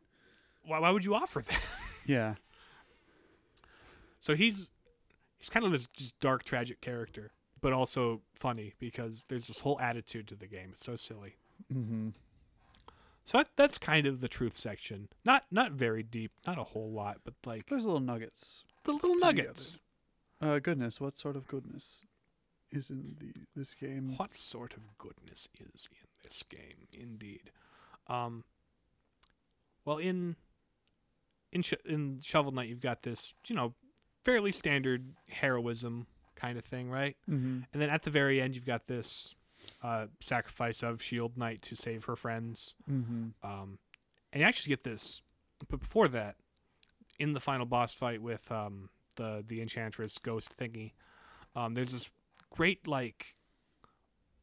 [0.66, 1.62] why, why would you offer that?
[2.08, 2.36] yeah.
[4.20, 4.72] So he's
[5.44, 9.78] he's kind of this just dark, tragic character, but also funny because there's this whole
[9.82, 10.70] attitude to the game.
[10.72, 11.36] It's so silly.
[11.74, 12.10] Mm-hmm.
[13.26, 15.10] So that, that's kind of the truth section.
[15.26, 18.64] Not not very deep, not a whole lot, but like There's little nuggets.
[18.86, 19.80] the little nuggets.
[20.42, 22.06] Uh, goodness, what sort of goodness
[22.72, 24.16] is in the this game?
[24.16, 27.52] What sort of goodness is in this game, indeed?
[28.08, 28.46] Um.
[29.84, 30.38] Well, in
[31.52, 33.74] in Sh- in Shovel Knight, you've got this, you know,
[34.24, 37.16] fairly standard heroism kind of thing, right?
[37.30, 37.62] Mm-hmm.
[37.72, 39.36] And then at the very end, you've got this
[39.82, 42.76] uh, sacrifice of Shield Knight to save her friends.
[42.90, 43.30] Mm-hmm.
[43.44, 43.80] Um,
[44.32, 45.22] and you actually get this,
[45.70, 46.36] but before that,
[47.20, 50.94] in the final boss fight with um, the the enchantress ghost thingy,
[51.56, 52.10] um, there's this
[52.50, 53.36] great like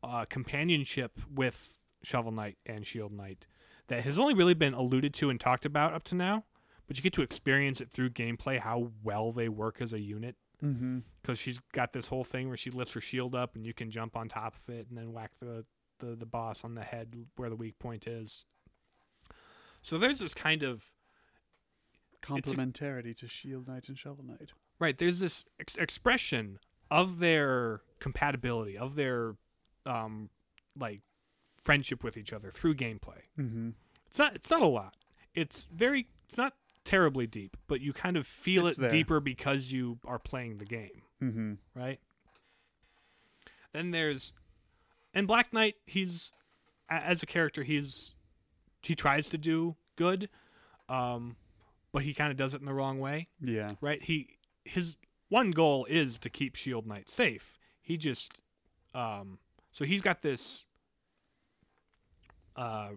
[0.03, 3.47] uh, companionship with Shovel Knight and Shield Knight
[3.89, 6.45] that has only really been alluded to and talked about up to now,
[6.91, 10.35] but you get to experience it through gameplay how well they work as a unit.
[10.61, 10.99] Mm-hmm.
[11.23, 13.93] Because she's got this whole thing where she lifts her shield up and you can
[13.93, 15.65] jump on top of it and then whack the,
[16.01, 18.45] the, the boss on the head where the weak point is.
[19.83, 20.85] So there's this kind of
[22.23, 24.53] Complementarity to Shield Knight and Shovel Knight.
[24.81, 24.99] Right.
[24.99, 26.59] There's this ex- expression
[26.91, 29.37] of their compatibility, of their
[29.87, 30.29] um,
[30.77, 31.03] like
[31.63, 33.23] friendship with each other through gameplay.
[33.39, 33.71] Mm-hmm.
[34.09, 34.35] It's not.
[34.35, 34.97] It's not a lot.
[35.37, 36.09] It's very.
[36.27, 36.55] It's not
[36.91, 38.91] terribly deep, but you kind of feel It's it there.
[38.91, 41.53] deeper because you are playing the game, Mm-hmm.
[41.75, 42.01] right?
[43.73, 44.33] Then there's,
[45.15, 45.77] and Black Knight.
[45.87, 46.33] He's
[46.89, 47.63] as a character.
[47.63, 48.15] He's
[48.83, 50.29] he tries to do good,
[50.89, 51.37] um,
[51.93, 53.29] but he kind of does it in the wrong way.
[53.41, 53.73] Yeah.
[53.81, 54.03] right?
[54.03, 54.97] He his
[55.29, 57.59] one goal is to keep Shield Knight safe.
[57.81, 58.41] He just
[58.95, 59.39] um
[59.73, 60.65] so he's got this
[62.57, 62.89] uh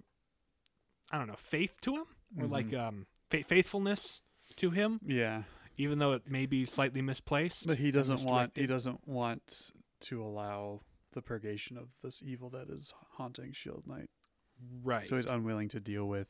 [1.11, 2.05] I don't know, faith to him
[2.39, 3.05] or like um
[3.38, 4.21] fa- faithfulness
[4.57, 5.43] to him Yeah.
[5.77, 7.65] even though it may be slightly misplaced.
[7.67, 9.71] But he doesn't want he doesn't want
[10.09, 10.81] to allow
[11.13, 14.09] the purgation of this evil that is haunting Shield Knight.
[14.84, 15.05] right.
[15.05, 16.27] So he's unwilling to deal with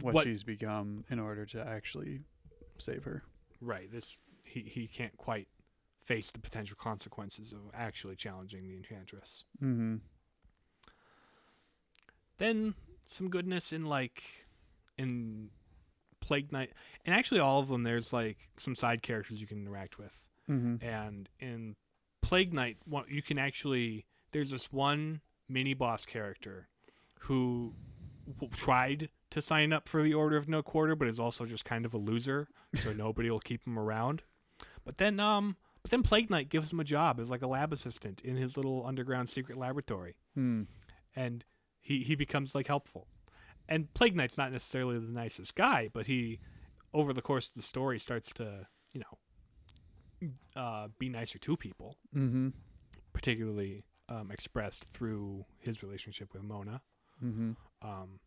[0.00, 2.20] what, What- she's become in order to actually
[2.78, 3.22] save her.
[3.60, 3.90] right.
[3.90, 5.48] This he he can't quite
[6.04, 9.44] face the potential consequences of actually challenging the enchantress.
[9.62, 9.96] Mm-hmm.
[12.38, 12.74] then
[13.06, 14.22] some goodness in like
[14.98, 15.50] in
[16.22, 16.70] Plague Knight,
[17.04, 17.82] and actually all of them.
[17.82, 20.14] There's like some side characters you can interact with,
[20.48, 20.82] Mm-hmm.
[20.84, 21.76] and in
[22.22, 26.68] Plague Knight, you can actually there's this one mini boss character
[27.20, 27.74] who
[28.52, 31.84] tried to sign up for the Order of No Quarter, but is also just kind
[31.84, 32.48] of a loser,
[32.82, 34.22] so nobody will keep him around.
[34.84, 37.72] But then, um, but then Plague Knight gives him a job as like a lab
[37.72, 40.62] assistant in his little underground secret laboratory Hmm.
[41.16, 41.44] and
[41.80, 43.06] he he becomes like helpful.
[43.68, 46.38] And Plague Knight's not necessarily the nicest guy, but he
[46.92, 51.96] over the course of the story starts to you know uh, be nicer to people,
[52.14, 52.48] Mm-hmm.
[53.12, 56.80] particularly um, expressed through his relationship with Mona.
[57.24, 57.52] Mm-hmm.
[57.82, 58.20] Um,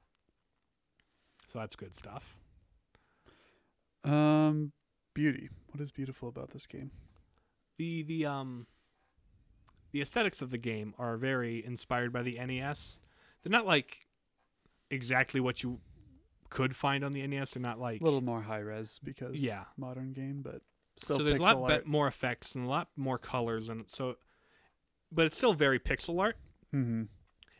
[1.52, 2.38] so that's good stuff.
[4.04, 4.72] Um,
[5.14, 5.50] beauty.
[5.72, 6.92] What is beautiful about this game?
[7.78, 8.68] The the um
[9.92, 13.00] the aesthetics of the game are very inspired by the NES.
[13.44, 14.05] They're not like
[14.90, 15.80] exactly what you
[16.50, 17.52] could find on the NES.
[17.52, 19.66] They're not like A little more high res because Yeah.
[19.78, 20.62] modern game, but
[20.98, 24.16] still so there's a lot be- more effects and a lot more colors and so
[25.12, 26.38] but it's still very pixel art
[26.74, 27.04] mm-hmm.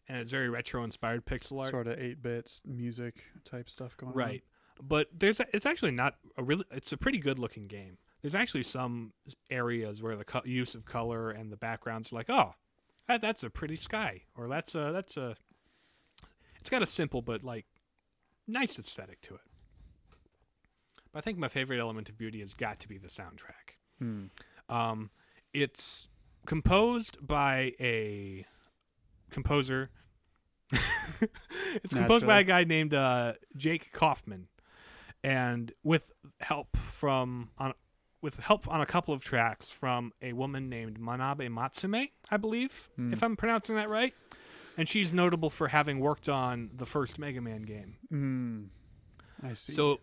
[0.08, 4.14] and it's very retro inspired pixel art Sort of eight bits music type stuff going
[4.14, 4.18] on.
[4.18, 4.44] right
[4.82, 8.36] but there's a, it's actually not a really it's a pretty good looking game there's
[8.36, 9.12] actually some
[9.50, 12.54] areas where the co- use of color and the backgrounds are like oh
[13.10, 15.36] that, that's a pretty sky or that's a that's a
[16.66, 17.68] it's got a simple but like
[18.48, 19.42] nice aesthetic to it
[21.12, 24.30] but i think my favorite element of beauty has got to be the soundtrack on.
[24.68, 25.12] Um,
[25.54, 26.08] it's
[26.48, 28.46] composed by a
[29.30, 29.90] composer.
[30.72, 34.48] it's composed by a guy named uh, Jake Kaufman,
[35.24, 36.12] and with
[36.42, 37.74] help from on
[38.22, 42.90] with help on a couple of tracks from a woman named Manami Matsumae, I believe,
[42.98, 43.14] Hmm.
[43.14, 44.14] if I'm pronouncing that right.
[44.78, 47.96] And she's notable for having worked on the first Mega Man game.
[48.12, 48.68] Mm.
[49.50, 49.74] I see.
[49.74, 50.00] So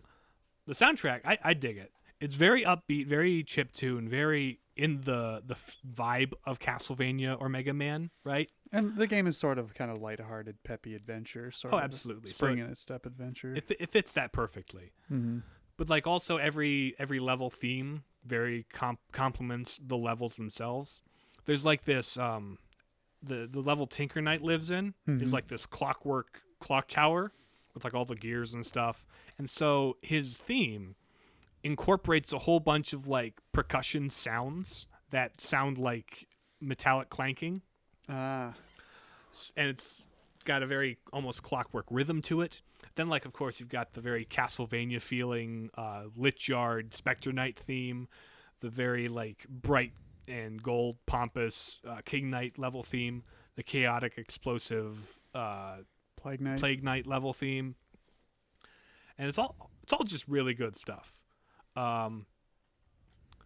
[0.65, 1.91] the soundtrack, I, I dig it.
[2.19, 7.47] It's very upbeat, very chip tune, very in the the f- vibe of Castlevania or
[7.49, 8.49] Mega Man, right?
[8.71, 11.51] and the game is sort of kind of lighthearted, peppy adventure.
[11.51, 12.29] Sort Oh, of absolutely.
[12.29, 13.53] So spring in its step adventure.
[13.53, 14.93] It, it fits that perfectly.
[15.11, 15.39] mm-hmm.
[15.77, 21.01] But like also every every level theme very comp- complements the levels themselves.
[21.45, 22.57] There's like this um
[23.23, 25.21] the the level Tinker Knight lives in Mhm.
[25.21, 27.31] is like this clockwork clock tower
[27.73, 29.05] with like all the gears and stuff.
[29.37, 30.95] And so his theme
[31.63, 36.27] incorporates a whole bunch of like percussion sounds that sound like
[36.59, 37.61] metallic clanking
[38.09, 38.53] Ah,
[39.31, 40.07] S- and it's
[40.43, 42.61] got a very almost clockwork rhythm to it.
[42.95, 47.57] Then, like, of course, you've got the very Castlevania feeling uh, Lich Yard Spectre Knight
[47.57, 48.09] theme,
[48.59, 49.93] the very like bright
[50.27, 53.23] and gold pompous uh, King Knight level theme,
[53.55, 55.77] the chaotic explosive uh,
[56.15, 56.59] Plague Knight.
[56.59, 57.75] Plague Knight level theme,
[59.17, 61.13] and it's all it's all just really good stuff.
[61.75, 62.25] Um,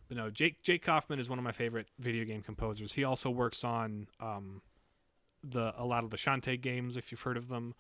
[0.08, 2.94] but no, Jake Jake Kaufman is one of my favorite video game composers.
[2.94, 4.62] He also works on um,
[5.44, 7.74] the a lot of the Shantae games, if you've heard of them,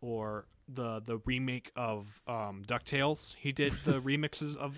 [0.00, 3.36] or the the remake of um, Ducktales.
[3.36, 4.76] He did the remixes of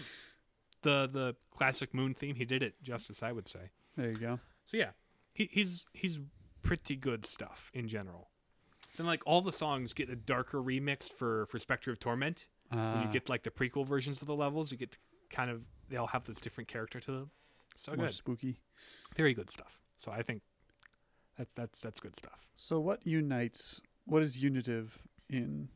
[0.82, 2.34] the the classic Moon theme.
[2.36, 3.70] He did it justice, I would say.
[3.96, 4.40] There you go.
[4.64, 4.90] So yeah,
[5.32, 6.20] he, he's he's
[6.62, 8.30] pretty good stuff in general.
[8.96, 12.46] Then like all the songs get a darker remix for for Spectre of Torment.
[12.70, 14.98] when Uh, you get like the prequel versions of the levels, you get to
[15.30, 17.30] kind of they all have this different character to them.
[17.76, 18.60] So more good, spooky.
[19.16, 19.78] very good stuff.
[19.98, 20.42] So I think
[21.38, 22.48] that's that's that's good stuff.
[22.54, 23.80] So what unites?
[24.04, 24.98] What is unitive
[25.28, 25.68] in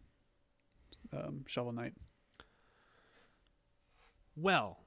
[1.12, 1.94] um, Shovel Knight?
[4.36, 4.78] Well,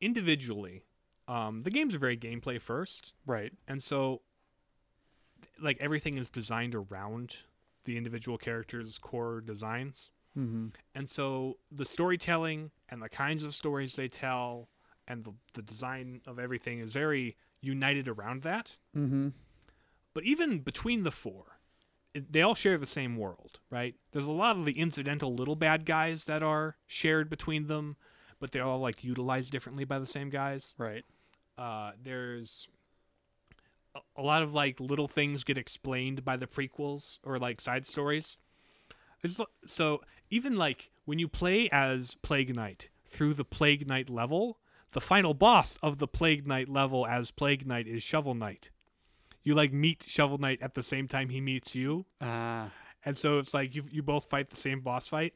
[0.00, 0.84] individually,
[1.28, 3.52] um, the games are very gameplay first, Right.
[3.66, 4.22] and so
[5.60, 7.38] like everything is designed around
[7.84, 10.10] the individual characters' core designs.
[10.36, 10.68] Mm-hmm.
[10.94, 14.68] And so the storytelling and the kinds of stories they tell
[15.08, 18.76] and the, the design of everything is very united around that.
[18.96, 19.28] Mm-hmm.
[20.14, 21.58] But even between the four,
[22.12, 23.94] it, they all share the same world, right?
[24.12, 27.96] There's a lot of the incidental little bad guys that are shared between them,
[28.40, 30.74] but they're all like utilized differently by the same guys.
[30.78, 31.04] Right.
[31.58, 32.68] Uh, there's
[33.94, 37.86] a, a lot of like little things get explained by the prequels or like side
[37.86, 38.38] stories.
[39.22, 44.58] It's, so even like when you play as Plague Knight through the Plague Knight level,
[44.92, 48.70] the final boss of the Plague Knight level as Plague Knight is Shovel Knight.
[49.42, 52.70] You like meet Shovel Knight at the same time he meets you, Ah.
[53.04, 55.34] and so it's like you you both fight the same boss fight.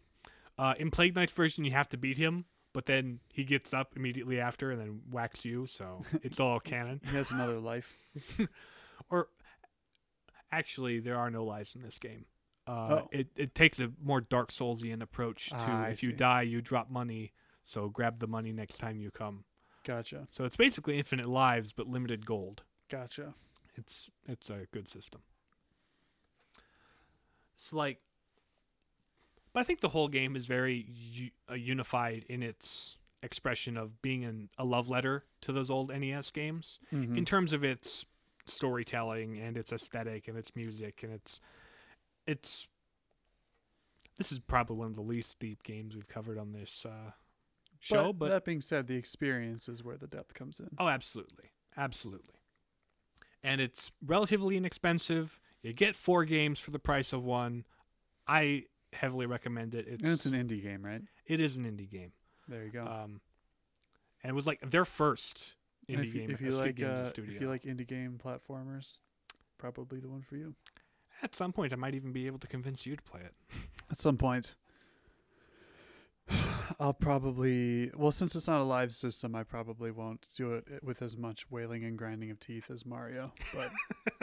[0.59, 3.93] Uh, in Plague Knight's version, you have to beat him, but then he gets up
[3.97, 7.01] immediately after and then whacks you, so it's all canon.
[7.09, 7.93] he has another life.
[9.11, 9.29] Or
[10.53, 12.27] actually, there are no lives in this game.
[12.67, 13.09] Uh, Oh.
[13.11, 16.91] it it takes a more Dark Soulsian approach to Ah, if you die, you drop
[16.91, 17.33] money.
[17.65, 19.45] So grab the money next time you come.
[19.85, 20.29] Gotcha.
[20.31, 22.63] So it's basically infinite lives but limited gold.
[22.89, 23.35] Gotcha.
[23.75, 25.23] It's it's a good system.
[27.57, 27.99] It's like,
[29.53, 34.01] but I think the whole game is very u- uh, unified in its expression of
[34.03, 37.17] being an, a love letter to those old NES games Mm-hmm.
[37.17, 38.05] in terms of its
[38.47, 41.41] storytelling and its aesthetic and its music and its
[42.27, 42.67] it's.
[44.17, 47.13] This is probably one of the least deep games we've covered on this uh,
[47.79, 50.69] show, but that being said, the experience is where the depth comes in.
[50.79, 51.47] Oh, absolutely.
[51.77, 52.35] Absolutely.
[53.43, 55.41] And it's relatively inexpensive.
[55.63, 57.65] You get four games for the price of one.
[58.29, 59.87] I heavily recommend it.
[59.89, 61.03] It's, and it's an indie game, right?
[61.27, 62.13] it is an indie game.
[62.49, 62.83] There you go.
[62.85, 63.21] Um,
[64.23, 65.55] and it was like their first
[65.89, 67.35] indie if, game if you like, Games uh, Studio.
[67.35, 68.99] if you like indie game platformers,
[69.59, 70.55] probably the one for you.
[71.23, 73.35] At some point, I might even be able to convince you to play it.
[73.91, 74.55] At some point,
[76.79, 81.03] I'll probably well, since it's not a live system, I probably won't do it with
[81.03, 83.33] as much wailing and grinding of teeth as Mario.
[83.55, 83.71] But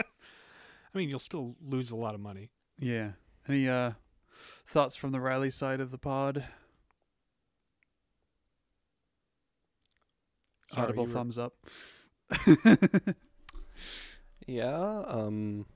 [0.00, 2.50] I mean, you'll still lose a lot of money.
[2.78, 3.12] yeah,
[3.48, 3.92] any uh
[4.66, 6.44] thoughts from the Riley side of the pod?
[10.70, 11.54] Sorry, Audible were- thumbs up.
[14.46, 15.66] Yeah, um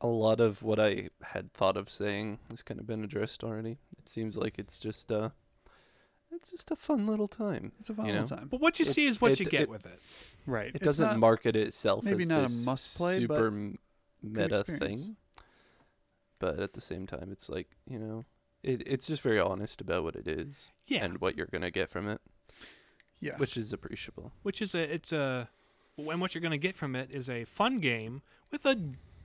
[0.00, 3.78] a lot of what I had thought of saying has kind of been addressed already.
[3.98, 5.30] It seems like it's just uh
[6.32, 7.70] it's just a fun little time.
[7.78, 8.36] It's a fun You little know?
[8.36, 10.00] time, But what you see is what it- you get it- with it.
[10.44, 10.68] right?
[10.70, 13.78] It It's doesn't not- market itself maybe as not a must-play, but super m-
[14.20, 15.04] meta experience.
[15.04, 15.16] thing.
[16.38, 18.24] But at the same time it's like, you know,
[18.62, 21.04] it, it's just very honest about what it is Yeah.
[21.04, 22.20] and what you're going to get from it,
[23.20, 24.32] yeah, which is appreciable.
[24.42, 25.48] which is a it's a
[25.96, 28.76] and what you're going to get from it is a fun game with a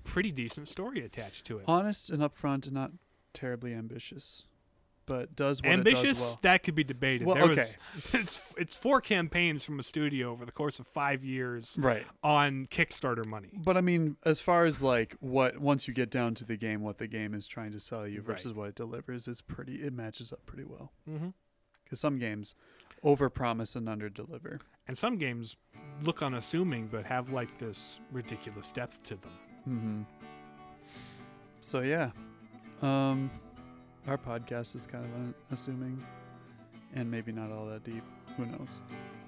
[0.03, 1.65] pretty decent story attached to it.
[1.67, 2.91] honest and upfront and not
[3.33, 4.43] terribly ambitious,
[5.09, 6.39] but does what Ambitious, it does well.
[6.43, 7.25] that could be debated.
[7.25, 7.55] Well, there okay.
[7.55, 7.77] was,
[8.13, 12.05] it's it's four campaigns from a studio over the course of five years Right.
[12.23, 13.49] on Kickstarter money.
[13.57, 16.81] But I mean, as far as like what once you get down to the game,
[16.81, 18.27] what the game is trying to sell you Right.
[18.37, 19.77] versus what it delivers is pretty.
[19.83, 20.93] It matches up pretty well.
[21.83, 22.53] Because some games
[23.03, 24.59] overpromise and underdeliver.
[24.87, 25.55] And some games
[26.03, 29.31] look unassuming, but have like this ridiculous depth to them.
[29.67, 30.01] Mm-hmm.
[31.61, 32.11] So yeah,
[32.83, 33.31] um,
[34.09, 35.11] our podcast is kind of
[35.51, 36.03] unassuming,
[36.95, 38.03] and maybe not all that deep.
[38.39, 38.79] Who knows?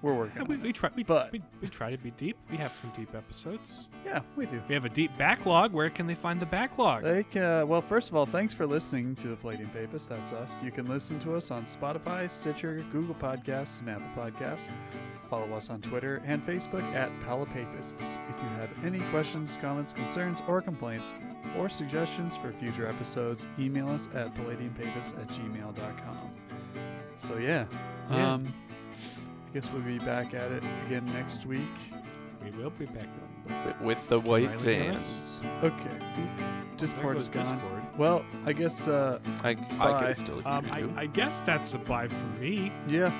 [0.01, 0.33] We're working.
[0.37, 0.61] Yeah, on we, it.
[0.61, 2.35] we try we, But- we, we try to be deep.
[2.49, 3.87] We have some deep episodes.
[4.03, 4.59] Yeah, we do.
[4.67, 5.73] We have a deep backlog.
[5.73, 7.03] Where can they find the backlog?
[7.03, 10.09] Like, uh, well, first of all, thanks for listening to the Palladium Papist.
[10.09, 10.55] That's us.
[10.63, 14.67] You can listen to us on Spotify, Stitcher, Google Podcasts, and Apple Podcasts.
[15.29, 17.93] Follow us on Twitter and Facebook at Palapapists.
[18.01, 21.13] If you have any questions, comments, concerns, or complaints,
[21.59, 26.31] or suggestions for future episodes, email us at palladiumpapists at gmail.com.
[27.19, 27.65] So, yeah.
[28.09, 28.33] Yeah.
[28.33, 28.53] Um,
[29.51, 31.59] I guess we'll be back at it again next week.
[32.41, 33.03] We will be back
[33.49, 33.65] on.
[33.65, 35.41] With, with the white Riley vans.
[35.61, 35.97] Okay.
[36.77, 37.43] Discord is gone.
[37.55, 37.83] Discord.
[37.97, 38.87] Well, I guess.
[38.87, 39.49] Uh, I,
[39.79, 40.93] I can still hear Um, I, you.
[40.95, 42.71] I guess that's a bye for me.
[42.87, 43.11] yeah,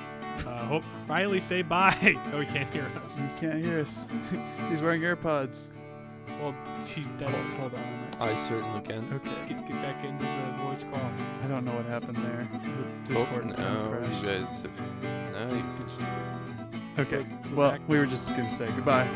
[0.47, 2.15] Uh, hope Riley say bye.
[2.33, 3.17] oh, he can't hear us.
[3.17, 4.05] you can't hear us.
[4.69, 5.71] He's wearing AirPods.
[6.39, 6.55] Well,
[6.87, 8.07] she that, Hold, hold on.
[8.29, 9.05] I certainly can.
[9.13, 9.53] Okay.
[9.53, 10.50] get, get back into the
[10.83, 11.11] voice call.
[11.43, 12.47] I don't know what happened there.
[13.07, 14.21] The Discord oh, no, crashed.
[14.23, 15.49] you guys have.
[15.49, 17.23] No, you can Okay.
[17.23, 17.81] Go Well, back.
[17.87, 19.07] we were just gonna say goodbye.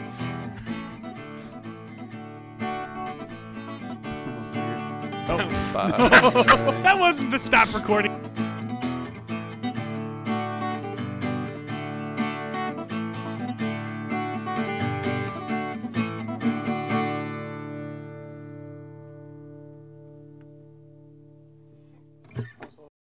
[5.27, 5.51] That was weird.
[5.51, 5.73] Oh.
[5.73, 5.91] Bye.
[6.83, 8.14] that wasn't the stop recording.